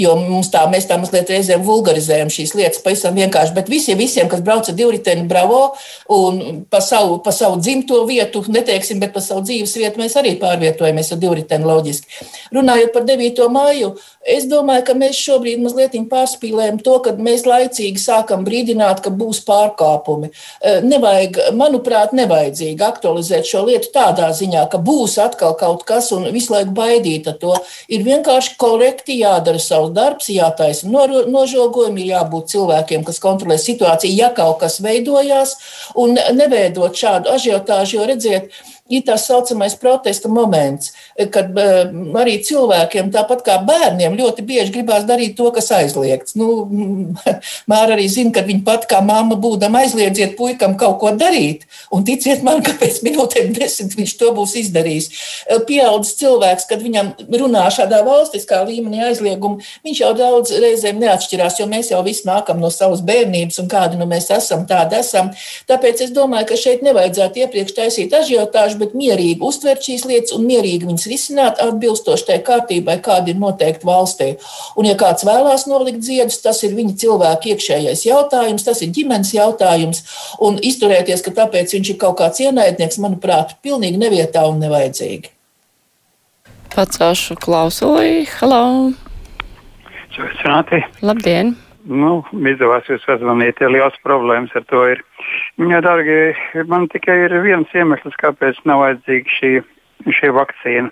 jo 0.00 0.16
mums 0.22 0.48
tā, 0.48 0.64
mēs 0.72 0.88
tā 0.88 0.96
mazliet 0.96 1.28
reizēm 1.28 1.60
vulgarizējam 1.68 2.32
šīs 2.32 2.56
lietas 2.56 2.80
pavisam 2.80 3.20
vienkārši. 3.20 3.56
Bet 3.60 3.68
visiem, 3.68 4.00
visiem 4.00 4.32
kas 4.32 4.40
brauc 4.40 4.64
ar 4.64 4.80
divriteni, 4.80 5.28
bravo 5.28 5.74
un 6.08 6.64
pa 6.72 6.80
savu, 6.80 7.20
pa 7.20 7.36
savu 7.36 7.60
dzimto 7.60 8.00
vietu, 8.08 8.46
neteiksim, 8.48 9.04
bet 9.04 9.12
pa 9.12 9.20
savu 9.20 9.44
dzīves 9.44 9.76
vietu 9.76 10.00
mēs 10.00 10.16
arī 10.16 10.38
pārvietojamies 10.40 11.12
ar 11.12 11.24
divriteni 11.28 11.68
loģiski. 11.68 12.29
Runājot 12.54 12.92
par 12.94 13.04
9. 13.08 13.46
māju, 13.52 13.94
es 14.26 14.46
domāju, 14.50 14.84
ka 14.88 14.96
mēs 14.98 15.18
šobrīd 15.20 15.62
mazliet 15.62 15.96
pārspīlējam 16.10 16.80
to, 16.84 16.96
ka 17.04 17.14
mēs 17.18 17.46
laicīgi 17.48 18.00
sākam 18.00 18.44
brīdināt, 18.46 19.02
ka 19.04 19.10
būs 19.10 19.42
pārkāpumi. 19.46 20.30
Eh, 20.60 20.80
nevajag, 20.86 21.38
manuprāt, 21.58 22.14
nevajadzīgi 22.16 22.84
aktualizēt 22.86 23.48
šo 23.48 23.64
lietu 23.68 23.92
tādā 23.94 24.30
ziņā, 24.36 24.66
ka 24.70 24.78
būs 24.78 25.18
atkal 25.22 25.56
kaut 25.58 25.84
kas 25.88 26.10
un 26.16 26.28
visu 26.34 26.54
laiku 26.54 26.74
baidīt 26.76 27.30
to. 27.40 27.54
Ir 27.88 28.04
vienkārši 28.06 28.56
korekti 28.60 29.20
jādara 29.20 29.60
savs 29.62 29.94
darbs, 29.96 30.30
jātaisa 30.32 30.88
nožogojumi, 30.90 32.04
ir 32.04 32.14
jābūt 32.14 32.52
cilvēkiem, 32.54 33.04
kas 33.06 33.22
kontrolē 33.22 33.58
situāciju, 33.60 34.16
ja 34.16 34.30
kaut 34.34 34.60
kas 34.64 34.80
veidojās, 34.84 35.56
un 35.98 36.18
neveidot 36.36 36.96
šādu 36.96 37.32
ažiotāžu, 37.34 37.98
jo 37.98 38.06
redziet, 38.10 38.60
ir 38.90 39.04
tā 39.06 39.16
saucamais 39.20 39.76
protesta 39.78 40.28
moments, 40.28 40.92
kad 41.32 41.54
eh, 41.58 41.92
arī 42.20 42.36
cilvēkiem, 42.44 43.10
tāpat 43.14 43.44
kā 43.46 43.56
bērniem, 43.66 44.16
ļoti 44.18 44.44
bieži 44.46 44.74
gribās 44.74 45.06
darīt 45.08 45.36
to, 45.38 45.48
kas 45.54 45.70
aizliegts. 45.76 46.36
Nu, 46.38 46.66
Māra 47.70 47.94
arī 47.94 48.08
zina, 48.10 48.32
ka 48.34 48.44
viņa 48.46 48.64
pat 48.66 48.86
kā 48.90 49.00
mamma 49.04 49.38
būdama 49.40 49.84
aizliedziet 49.84 50.36
puikam 50.38 50.76
kaut 50.80 50.98
ko 51.02 51.12
darīt, 51.16 51.66
un 51.94 52.04
ticiet 52.06 52.44
man, 52.46 52.64
ka 52.66 52.74
pēc 52.80 53.00
minūtēm 53.06 53.52
desmit 53.58 53.96
viņš 53.98 54.16
to 54.20 54.32
būs 54.36 54.56
izdarījis. 54.64 55.10
Eh, 55.46 55.62
pieaudzis 55.68 56.18
cilvēks, 56.20 56.66
kad 56.70 56.82
viņam 56.84 57.14
runā 57.30 57.66
šādā 57.74 58.02
valstiskā 58.06 58.62
līmenī 58.66 59.04
aizliegumu, 59.10 59.62
viņš 59.86 60.02
jau 60.02 60.12
daudz 60.18 60.54
reizēm 60.60 60.98
neatšķirās, 61.04 61.60
jo 61.62 61.68
mēs 61.70 61.92
jau 61.94 62.02
visi 62.06 62.26
nākam 62.28 62.60
no 62.62 62.72
savas 62.74 63.04
bērnības, 63.06 63.60
un 63.62 63.70
kādi 63.70 64.00
nu 64.00 64.08
mēs 64.10 64.30
esam, 64.34 64.66
tādi 64.68 64.98
esam. 64.98 65.30
Tāpēc 65.70 66.04
es 66.06 66.14
domāju, 66.16 66.50
ka 66.50 66.58
šeit 66.58 66.84
nevajadzētu 66.86 67.44
iepriekš 67.44 67.76
taisīt 67.76 68.14
ažiotāžu, 68.16 68.79
bet 68.80 68.96
mierīgi 68.98 69.38
uztvert 69.46 69.84
šīs 69.86 70.06
lietas 70.08 70.34
un 70.36 70.46
mierīgi 70.48 70.88
viņas 70.88 71.08
risināt 71.10 71.60
atbilstoši 71.62 72.26
tai 72.30 72.38
kārtībai, 72.46 72.98
kāda 73.04 73.32
ir 73.32 73.40
noteikta 73.40 73.86
valstī. 73.88 74.30
Un, 74.76 74.88
ja 74.88 74.96
kāds 75.00 75.26
vēlās 75.28 75.66
nolikt 75.70 76.02
ziedus, 76.06 76.40
tas 76.44 76.62
ir 76.66 76.76
viņa 76.78 76.96
cilvēka 77.04 77.52
iekšējais 77.52 78.06
jautājums, 78.08 78.66
tas 78.66 78.82
ir 78.84 78.94
ģimenes 78.96 79.34
jautājums. 79.36 80.04
Un 80.42 80.58
izturēties, 80.58 81.24
ka 81.26 81.34
tāpēc 81.42 81.76
viņš 81.76 81.94
ir 81.94 82.00
kaut 82.00 82.18
kāds 82.22 82.42
ienaidnieks, 82.42 83.00
manuprāt, 83.04 83.58
pilnīgi 83.64 84.00
nevietā 84.00 84.46
un 84.48 84.62
nevajadzīgi. 84.64 85.34
Pacelšu 86.74 87.34
klausuli. 87.42 88.28
Hello! 88.38 88.92
Sveicināti! 90.14 90.84
Labdien! 91.02 91.56
Nu, 91.90 92.20
izdevās 92.46 92.86
jūs 92.90 93.02
sazvanīt, 93.06 93.60
ja 93.62 93.70
liels 93.72 93.96
problēmas 94.04 94.52
ar 94.54 94.66
to 94.70 94.84
ir. 94.92 95.00
Jā, 95.60 95.82
dārgie, 95.84 96.32
man 96.70 96.86
tikai 96.88 97.18
ir 97.26 97.34
viens 97.44 97.68
iemesls, 97.76 98.16
kāpēc 98.20 98.62
nav 98.64 98.80
vajadzīga 98.80 99.34
šī, 99.36 99.50
šī 100.08 100.30
vakcīna. 100.32 100.88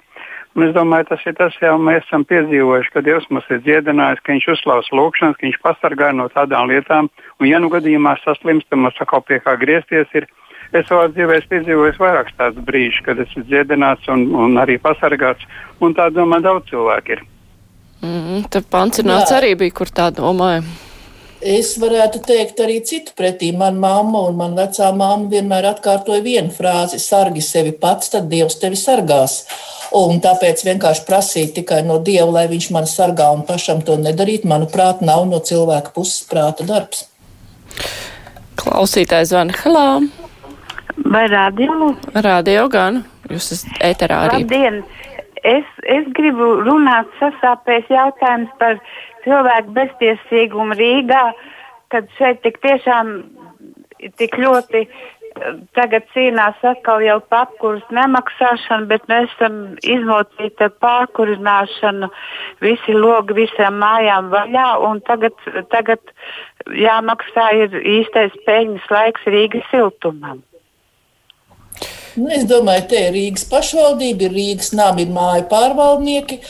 Un 0.58 0.64
es 0.66 0.72
domāju, 0.74 1.06
tas 1.12 1.22
ir 1.28 1.36
tas, 1.38 1.54
jau 1.62 1.76
mēs 1.80 2.02
esam 2.02 2.24
piedzīvojuši, 2.28 2.90
ka 2.90 3.02
Dievs 3.06 3.28
mums 3.30 3.46
ir 3.52 3.60
dziedinājis, 3.62 4.20
ka 4.24 4.34
Viņš 4.34 4.48
uzklaus 4.56 4.88
lūgšanas, 4.92 5.36
ka 5.38 5.46
Viņš 5.46 5.58
pasargā 5.62 6.08
no 6.16 6.26
tādām 6.34 6.66
lietām. 6.72 7.08
Un, 7.38 7.46
ja 7.46 7.60
nu 7.62 7.70
gadījumā 7.72 8.16
saslimstam, 8.24 8.82
mums 8.82 8.98
atkal 9.00 9.22
pie 9.28 9.38
kā 9.44 9.54
griezties, 9.60 10.10
ir. 10.18 10.26
Es 10.74 10.84
savā 10.90 11.06
dzīvē 11.14 11.38
esmu 11.38 11.52
piedzīvojis 11.54 12.00
vairākus 12.02 12.36
tādus 12.36 12.66
brīžus, 12.66 13.04
kad 13.06 13.22
esmu 13.22 13.46
dziedināts 13.46 14.10
un, 14.12 14.26
un 14.36 14.58
arī 14.60 14.76
pasargāts. 14.82 15.46
Un 15.80 15.94
tā 15.96 16.10
domā 16.12 16.42
daudz 16.44 16.68
cilvēku 16.72 17.14
ir. 17.14 17.24
Mm, 18.02 18.44
tad 18.52 18.68
pancināts 18.72 19.32
Jā. 19.32 19.38
arī 19.40 19.54
bija, 19.62 19.78
kur 19.78 19.88
tā 19.94 20.10
domāja. 20.14 20.66
Es 21.38 21.76
varētu 21.78 22.18
teikt 22.26 22.58
arī 22.58 22.80
citu 22.82 23.12
pretī. 23.14 23.52
Mana 23.54 23.78
mamma 23.78 24.24
un 24.26 24.38
mana 24.40 24.64
vecā 24.64 24.88
mamma 24.90 25.30
vienmēr 25.30 25.68
atkārtoja 25.70 26.22
vienu 26.24 26.50
frāzi: 26.50 26.98
sargi 26.98 27.42
sevi 27.44 27.72
pats, 27.72 28.10
tad 28.10 28.26
Dievs 28.32 28.58
tevi 28.58 28.76
sargās. 28.76 29.44
Un 29.94 30.18
tāpēc 30.20 30.64
vienkārši 30.66 31.04
prasīt 31.06 31.54
tikai 31.54 31.84
no 31.86 32.00
Dieva, 32.02 32.40
lai 32.40 32.48
viņš 32.50 32.70
mani 32.74 32.90
sargā 32.90 33.30
un 33.32 33.46
pašam 33.46 33.84
to 33.86 33.96
nedarīt, 33.96 34.44
manuprāt, 34.44 35.00
nav 35.00 35.28
no 35.30 35.38
cilvēka 35.38 35.94
puses 35.94 36.26
prāta 36.28 36.66
darbs. 36.66 37.06
Klausītājs 38.58 39.30
zvana 39.30 39.54
Halā. 39.62 39.86
Vai 41.06 41.26
radio? 41.30 41.94
Radio 42.18 42.66
gan. 42.68 43.04
Jūs 43.30 43.52
esat 43.54 43.78
ēterā 43.92 44.24
arī. 44.26 44.42
Labdien! 44.42 44.82
Es, 45.46 45.66
es 45.86 46.06
gribu 46.18 46.56
runāt 46.66 47.06
sasāpēs 47.20 47.86
jautājums 47.94 48.50
par 48.58 48.80
cilvēku 49.28 49.76
beztiesīgumu 49.76 50.78
Rīgā, 50.78 51.22
kad 51.92 52.08
šeit 52.18 52.42
tik 52.44 52.58
tiešām 52.64 53.14
tik 54.18 54.36
ļoti 54.38 54.86
tagad 55.76 56.06
cīnās 56.14 56.58
atkal 56.66 57.02
jau 57.04 57.18
par 57.30 57.46
apkurus 57.46 57.84
nemaksāšanu, 57.94 58.88
bet 58.90 59.06
mēs 59.10 59.30
esam 59.36 59.58
izmocīti 59.86 60.66
ar 60.66 60.74
pārkurināšanu, 60.82 62.10
visi 62.64 62.96
logi 62.96 63.36
visām 63.42 63.78
mājām 63.82 64.32
vaļā, 64.34 64.66
un 64.88 65.02
tagad, 65.06 65.38
tagad 65.74 66.02
jāmaksā 66.74 67.48
ir 67.62 67.78
īstais 67.98 68.34
peļņas 68.48 68.90
laiks 68.94 69.30
Rīgas 69.30 69.70
siltumam. 69.70 70.42
Nu, 72.18 72.28
es 72.34 72.44
domāju, 72.50 72.84
te 72.90 73.00
ir 73.06 73.14
Rīgas 73.14 73.46
pašvaldība, 73.48 74.26
ir 74.26 74.36
Rīgas 74.36 74.72
nama, 74.74 75.00
ir 75.02 75.12
māju 75.14 75.46
pārvaldnieki. 75.50 76.40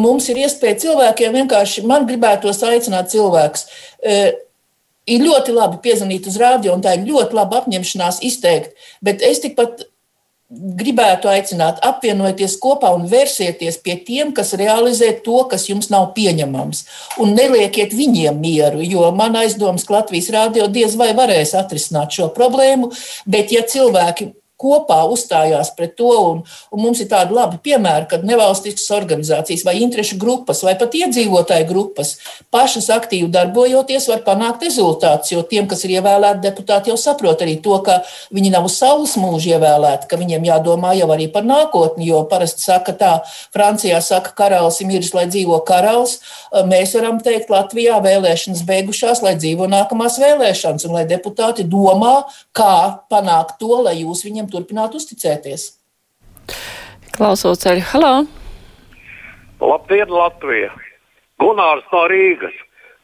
Mums 0.00 0.28
ir 0.32 0.42
iespēja 0.44 0.80
cilvēkiem 0.86 1.36
vienkārši, 1.42 1.84
man 1.88 2.08
gribētos 2.08 2.62
aicināt 2.66 3.12
cilvēkus 3.12 3.68
ir 5.08 5.24
ļoti 5.24 5.54
labi 5.56 5.80
piezvanīt 5.84 6.28
uz 6.28 6.40
rādio, 6.40 6.74
un 6.74 6.82
tā 6.84 6.96
ir 6.96 7.06
ļoti 7.08 7.38
laba 7.38 7.62
apņemšanās 7.62 8.20
izteikt. 8.28 8.76
Bet 9.04 9.24
es 9.24 9.40
tikpat 9.44 9.86
gribētu 10.48 11.28
aicināt, 11.28 11.82
apvienojieties 11.84 12.54
kopā 12.62 12.88
un 12.96 13.04
vērsieties 13.10 13.76
pie 13.84 13.98
tiem, 14.06 14.30
kas 14.36 14.54
realizē 14.56 15.10
to, 15.24 15.42
kas 15.50 15.66
jums 15.68 15.90
nav 15.92 16.14
pieņemams. 16.16 16.80
Un 17.20 17.34
neliekiet 17.36 17.92
viņiem 17.96 18.40
mieru, 18.40 18.80
jo 18.80 19.10
man 19.16 19.36
aizdomas, 19.36 19.84
ka 19.84 19.98
Latvijas 19.98 20.30
rādio 20.32 20.70
diez 20.72 20.96
vai 20.96 21.10
varēs 21.16 21.52
atrisināt 21.58 22.16
šo 22.16 22.30
problēmu. 22.36 22.88
Bet, 23.28 23.52
ja 23.52 23.60
cilvēki 23.68 24.30
kopā 24.58 25.00
uzstājās 25.08 25.72
pret 25.76 25.94
to. 25.98 26.10
Un, 26.28 26.42
un 26.74 26.82
mums 26.82 27.00
ir 27.02 27.08
tādi 27.10 27.34
labi 27.36 27.60
piemēri, 27.62 28.08
kad 28.10 28.26
nevalstiskas 28.26 28.90
organizācijas 28.96 29.64
vai 29.66 29.78
interešu 29.82 30.18
grupas 30.20 30.64
vai 30.66 30.74
pat 30.80 30.94
iedzīvotāju 30.98 31.68
grupas 31.68 32.16
pašas 32.54 32.88
aktīvi 32.94 33.30
darbojoties 33.32 34.08
var 34.10 34.24
panākt 34.26 34.64
rezultātus. 34.66 35.32
Jo 35.32 35.44
tiem, 35.46 35.68
kas 35.70 35.84
ir 35.86 35.98
ievēlēti 35.98 36.44
deputāti, 36.44 36.92
jau 36.92 36.98
saprot 37.00 37.42
arī 37.44 37.58
to, 37.62 37.76
ka 37.86 38.00
viņi 38.34 38.52
nav 38.54 38.66
uz 38.68 38.78
saules 38.80 39.14
mūža 39.20 39.56
ievēlēti, 39.56 40.08
ka 40.10 40.18
viņiem 40.20 40.48
jādomā 40.50 40.94
jau 40.98 41.10
arī 41.14 41.28
par 41.32 41.46
nākotni. 41.46 42.08
Jo 42.10 42.24
parasti 42.30 42.64
saka 42.66 42.94
tā, 42.98 43.12
Francijā 43.54 44.00
saka, 44.04 44.34
karalis 44.38 44.80
ir 44.82 44.90
miris, 44.90 45.14
lai 45.16 45.26
dzīvo 45.30 45.60
karalis. 45.68 46.18
Mēs 46.68 46.94
varam 46.96 47.20
teikt, 47.24 47.52
Latvijā 47.52 47.98
vēlēšanas 48.04 48.64
beigušās, 48.68 49.22
lai 49.24 49.34
dzīvo 49.38 49.68
nākamās 49.70 50.18
vēlēšanas 50.22 50.88
un 50.88 50.96
lai 50.98 51.04
deputāti 51.08 51.66
domā, 51.68 52.22
kā 52.56 53.04
panākt 53.12 53.58
to, 53.62 53.82
lai 53.84 53.98
jūs 54.00 54.24
viņiem 54.26 54.47
viņiem 54.48 54.64
turpināt 54.64 54.94
uzticēties. 54.96 55.78
Klausos 57.16 57.60
ceļu, 57.60 57.82
halo! 57.92 58.26
Labdien, 59.60 60.08
Latvija! 60.08 60.72
Gunārs 61.40 61.84
no 61.92 62.06
Rīgas! 62.08 62.54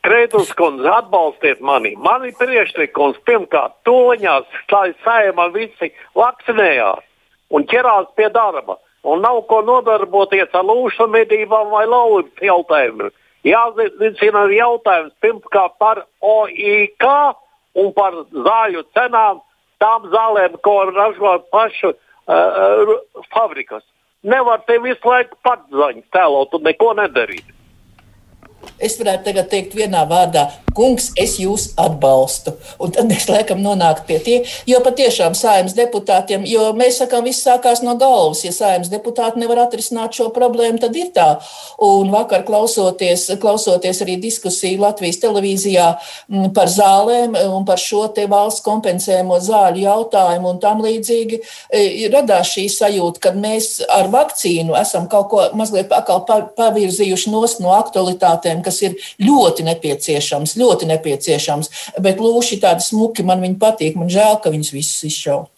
Kreidus 0.04 0.52
kundze, 0.54 0.88
atbalstiet 0.88 1.60
mani! 1.60 1.94
Man 1.96 2.24
ir 2.24 2.34
priekšlikums, 2.38 3.18
pirmkārt, 3.24 3.74
lai 4.72 4.94
saima 5.04 5.48
visi 5.52 5.92
vakcinējās 6.14 7.04
un 7.50 7.64
ķerās 7.64 8.06
pie 8.16 8.28
darba. 8.30 8.78
Un 9.04 9.20
nav 9.20 9.42
ko 9.48 9.60
nodarboties 9.60 10.52
ar 10.54 10.64
lūšu 10.64 11.10
medībām 11.12 11.68
vai 11.68 11.84
laulības 11.84 12.40
jautājumiem. 12.40 13.10
Jāzina 13.44 14.46
jautājums 14.48 15.12
pirmkārt 15.20 15.76
par 15.78 16.06
OIK 16.22 17.04
un 17.76 17.92
par 17.92 18.16
zāļu 18.32 18.86
cenām 18.96 19.42
tām 19.82 20.08
zālēm, 20.12 20.56
ko 20.64 20.76
ražo 20.90 21.38
pašu 21.54 21.92
uh, 21.94 22.94
fabrikas. 23.34 23.84
Nevar 24.24 24.62
te 24.68 24.78
visu 24.80 25.08
laiku 25.08 25.36
pats 25.44 25.68
zaņas 25.70 26.06
tēlot 26.14 26.54
un 26.56 26.64
neko 26.64 26.94
nedarīt. 27.00 27.44
Es 28.82 28.98
varētu 28.98 29.28
tagad 29.28 29.50
teikt 29.52 29.76
vienā 29.78 30.02
vārdā, 30.10 30.48
kungs, 30.74 31.12
es 31.20 31.36
jūs 31.38 31.68
atbalstu. 31.80 32.54
Un 32.82 32.92
tad 32.94 33.06
mēs 33.06 33.28
laikam 33.30 33.60
nonākam 33.62 34.06
pie 34.08 34.18
tie, 34.24 34.38
jo 34.66 34.80
patiešām 34.84 35.36
saimnes 35.38 35.76
deputātiem, 35.78 36.42
jo 36.50 36.66
mēs 36.76 36.98
sakām, 37.02 37.24
viss 37.28 37.44
sākās 37.46 37.84
no 37.86 37.94
galvas. 38.00 38.42
Ja 38.46 38.52
saimnes 38.54 38.90
deputāti 38.92 39.38
nevar 39.42 39.62
atrisināt 39.64 40.16
šo 40.18 40.30
problēmu, 40.34 40.80
tad 40.82 40.96
ir 40.98 41.12
tā. 41.14 41.28
Un 41.84 42.10
vakar 42.14 42.42
klausoties, 42.48 43.28
klausoties 43.42 44.02
arī 44.04 44.16
diskusiju 44.22 44.82
Latvijas 44.82 45.20
televīzijā 45.22 45.86
mm, 45.94 46.50
par 46.56 46.70
zālēm 46.72 47.38
un 47.44 47.66
par 47.68 47.78
šo 47.80 48.08
te 48.14 48.26
valsts 48.30 48.64
kompensējumu 48.66 49.38
zāļu 49.44 49.84
jautājumu 49.84 50.50
un 50.54 50.60
tam 50.62 50.82
līdzīgi, 50.84 51.40
e, 51.70 51.84
radās 52.12 52.50
šī 52.56 52.66
sajūta, 52.72 53.22
ka 53.28 53.34
mēs 53.38 53.78
ar 53.86 54.10
vakcīnu 54.12 54.74
esam 54.80 55.06
kaut 55.10 55.30
ko 55.30 55.46
mazliet 55.54 55.92
pavirzījuši 56.58 57.30
no 57.34 57.74
aktualitātēm, 57.78 58.63
kas 58.64 58.80
ir 58.82 58.98
ļoti 59.22 59.68
nepieciešams 59.70 60.56
ļoti 60.58 60.88
nepieciešams. 60.90 61.72
Bet 62.02 62.22
lūši 62.22 62.60
tādi 62.62 62.84
smuki, 62.84 63.26
man 63.26 63.42
viņi 63.44 63.58
patīk, 63.60 63.98
man 63.98 64.12
žēl, 64.12 64.38
ka 64.42 64.52
viņus 64.54 64.72
visus 64.74 65.04
izšaut. 65.10 65.50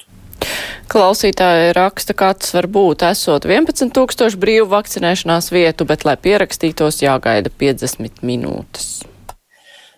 Klausītāji 0.92 1.72
raksta, 1.74 2.14
kāds 2.14 2.52
var 2.54 2.68
būt 2.70 3.02
esot 3.08 3.48
11 3.48 3.90
tūkstoši 3.96 4.38
brīvu 4.38 4.68
vakcinēšanās 4.70 5.50
vietu, 5.50 5.88
bet, 5.88 6.04
lai 6.06 6.14
pierakstītos, 6.20 7.00
jāgaida 7.02 7.50
50 7.50 8.22
minūtes. 8.26 9.00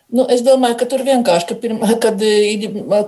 Nu, 0.09 0.25
es 0.33 0.41
domāju, 0.41 0.79
ka 0.81 0.87
tur 0.89 1.03
vienkārši 1.05 1.45
ka 1.51 1.55
pirma, 1.61 1.91
kad 2.01 2.23
ir 2.25 2.63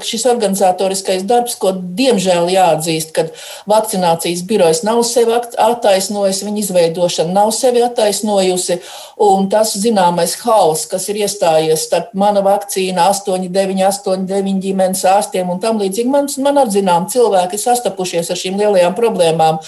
šis 0.05 0.27
organizatoriskais 0.29 1.23
darbs, 1.25 1.55
ko 1.57 1.71
diemžēl 1.73 2.51
jāatzīst, 2.53 3.15
kad 3.17 3.31
vakcinācijas 3.73 4.43
birojas 4.45 4.83
nav 4.85 5.01
sevi 5.09 5.33
attaisnojis, 5.33 6.43
viņa 6.45 6.61
izveidošana 6.61 7.33
nav 7.33 7.55
sevi 7.57 7.81
attaisnojusi, 7.87 8.77
un 9.25 9.49
tas 9.49 9.73
zināmais 9.81 10.35
haoss, 10.43 10.85
kas 10.91 11.09
ir 11.09 11.23
iestājies 11.23 11.87
starp 11.89 12.11
mana 12.13 12.43
vakcīna, 12.45 13.09
8, 13.15 13.49
9, 13.49 13.81
8, 13.89 14.29
9 14.29 14.61
ģimenes 14.67 15.07
ārstiem 15.09 15.55
un 15.57 15.65
tam 15.65 15.81
līdzīgi, 15.81 16.13
man, 16.13 16.29
man 16.45 16.61
apzinām 16.67 17.09
cilvēki 17.09 17.63
sastapušies 17.65 18.29
ar 18.29 18.43
šīm 18.43 18.61
lielajām 18.61 18.99
problēmām. 19.01 19.63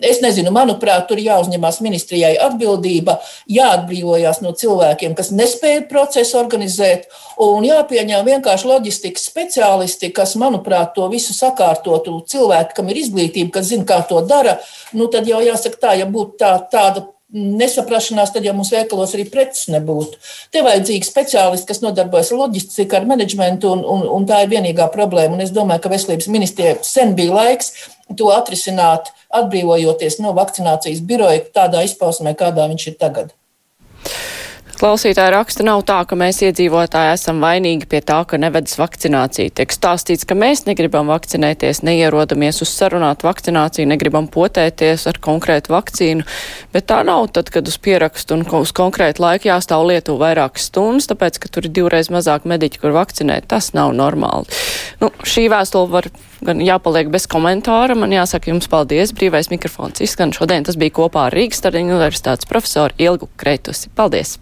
Es 0.00 0.22
nezinu, 0.24 0.54
manuprāt, 0.56 1.04
tur 1.10 1.20
jāuzņemās 1.20 1.82
ministrijai 1.84 2.32
atbildība, 2.48 3.18
jāatbrīvojās 3.52 4.40
no 4.40 4.56
cilvēkiem, 4.56 5.18
kas 5.18 5.34
nespēja 5.36 5.84
procesu 5.90 6.40
organizēt 6.40 6.77
organizēt. 6.78 7.08
Un 7.38 7.64
jāpieņem 7.64 8.24
vienkārši 8.26 8.66
loģistikas 8.66 9.28
speciālisti, 9.28 10.12
kas, 10.12 10.36
manuprāt, 10.36 10.94
to 10.94 11.08
visu 11.08 11.34
sakārtotu. 11.34 12.24
Cilvēki, 12.26 12.74
kam 12.74 12.88
ir 12.88 12.96
izglītība, 12.96 13.50
kas 13.52 13.70
zina, 13.70 13.84
kā 13.84 14.06
to 14.08 14.20
dara, 14.26 14.58
nu 14.92 15.08
tad 15.08 15.26
jau 15.26 15.40
jāsaka 15.40 15.78
tā, 15.78 15.94
ja 15.98 16.06
būtu 16.06 16.38
tā, 16.38 16.58
tāda 16.70 17.06
nesaprašanās, 17.30 18.32
tad 18.32 18.44
jau 18.44 18.54
mums 18.56 18.70
veikalos 18.72 19.12
arī 19.14 19.26
preces 19.28 19.68
nebūtu. 19.68 20.16
Te 20.50 20.62
vajadzīgi 20.64 21.04
speciālisti, 21.04 21.68
kas 21.68 21.82
nodarbojas 21.82 22.32
ar 22.32 22.40
loģistiku, 22.40 22.96
ar 22.96 23.04
menedžmentu, 23.04 23.68
un, 23.68 23.84
un, 23.84 24.06
un 24.08 24.26
tā 24.26 24.42
ir 24.42 24.52
vienīgā 24.54 24.88
problēma. 24.94 25.36
Un 25.36 25.44
es 25.44 25.52
domāju, 25.52 25.84
ka 25.84 25.92
veselības 25.92 26.30
ministrijai 26.32 26.78
sen 26.82 27.12
bija 27.18 27.36
laiks 27.36 27.74
to 28.16 28.32
atrisināt, 28.32 29.12
atbrīvojoties 29.28 30.22
no 30.24 30.32
vakcinācijas 30.32 31.04
biroja 31.04 31.44
tādā 31.52 31.84
izpausmē, 31.84 32.32
kādā 32.32 32.64
viņš 32.72 32.88
ir 32.88 32.96
tagad. 32.96 33.37
Klausītāja 34.78 35.32
raksta, 35.34 35.64
nav 35.66 35.80
tā, 35.82 35.96
ka 36.06 36.14
mēs 36.14 36.36
iedzīvotāji 36.46 37.10
esam 37.16 37.40
vainīgi 37.42 37.88
pie 37.90 37.98
tā, 38.06 38.20
ka 38.30 38.38
nevedas 38.38 38.76
vakcinācija. 38.78 39.50
Tiek 39.58 39.72
stāstīts, 39.74 40.22
ka 40.22 40.36
mēs 40.38 40.68
negribam 40.68 41.10
vakcinēties, 41.10 41.80
neierodamies 41.82 42.62
uz 42.62 42.70
sarunātu 42.70 43.26
vakcināciju, 43.26 43.88
negribam 43.90 44.28
potēties 44.30 45.08
ar 45.10 45.18
konkrētu 45.24 45.72
vakcīnu, 45.74 46.26
bet 46.70 46.86
tā 46.92 47.00
nav 47.08 47.26
tad, 47.34 47.50
kad 47.50 47.66
uz 47.66 47.74
pierakstu 47.82 48.36
un 48.36 48.44
uz 48.60 48.70
konkrētu 48.76 49.24
laiku 49.24 49.50
jāstāv 49.50 49.82
lietu 49.88 50.14
vairākas 50.20 50.68
stundas, 50.70 51.10
tāpēc, 51.10 51.40
ka 51.42 51.50
tur 51.50 51.66
ir 51.66 51.74
divreiz 51.74 52.12
mazāk 52.14 52.46
mediķi, 52.46 52.78
kur 52.84 52.94
vakcinēt. 52.94 53.48
Tas 53.50 53.72
nav 53.74 53.90
normāli. 53.98 54.46
Nu, 55.02 55.10
šī 55.26 55.48
vēstule 55.50 55.90
var 55.90 56.06
gan 56.46 56.62
jāpaliek 56.62 57.10
bez 57.10 57.26
komentāra. 57.26 57.96
Man 57.98 58.14
jāsaka 58.14 58.52
jums 58.52 58.70
paldies. 58.70 59.10
Brīvais 59.16 59.50
mikrofons 59.50 60.04
izskan 60.06 60.30
šodien. 60.36 60.68
Tas 60.68 60.78
bija 60.78 60.94
kopā 61.00 61.26
ar 61.26 61.34
Rīgas 61.34 61.58
Stardiņu 61.64 61.96
universitātes 61.96 62.46
profesoru 62.46 62.94
Ilgu 63.02 63.30
Kreitusi. 63.40 63.90
Paldies! 63.98 64.36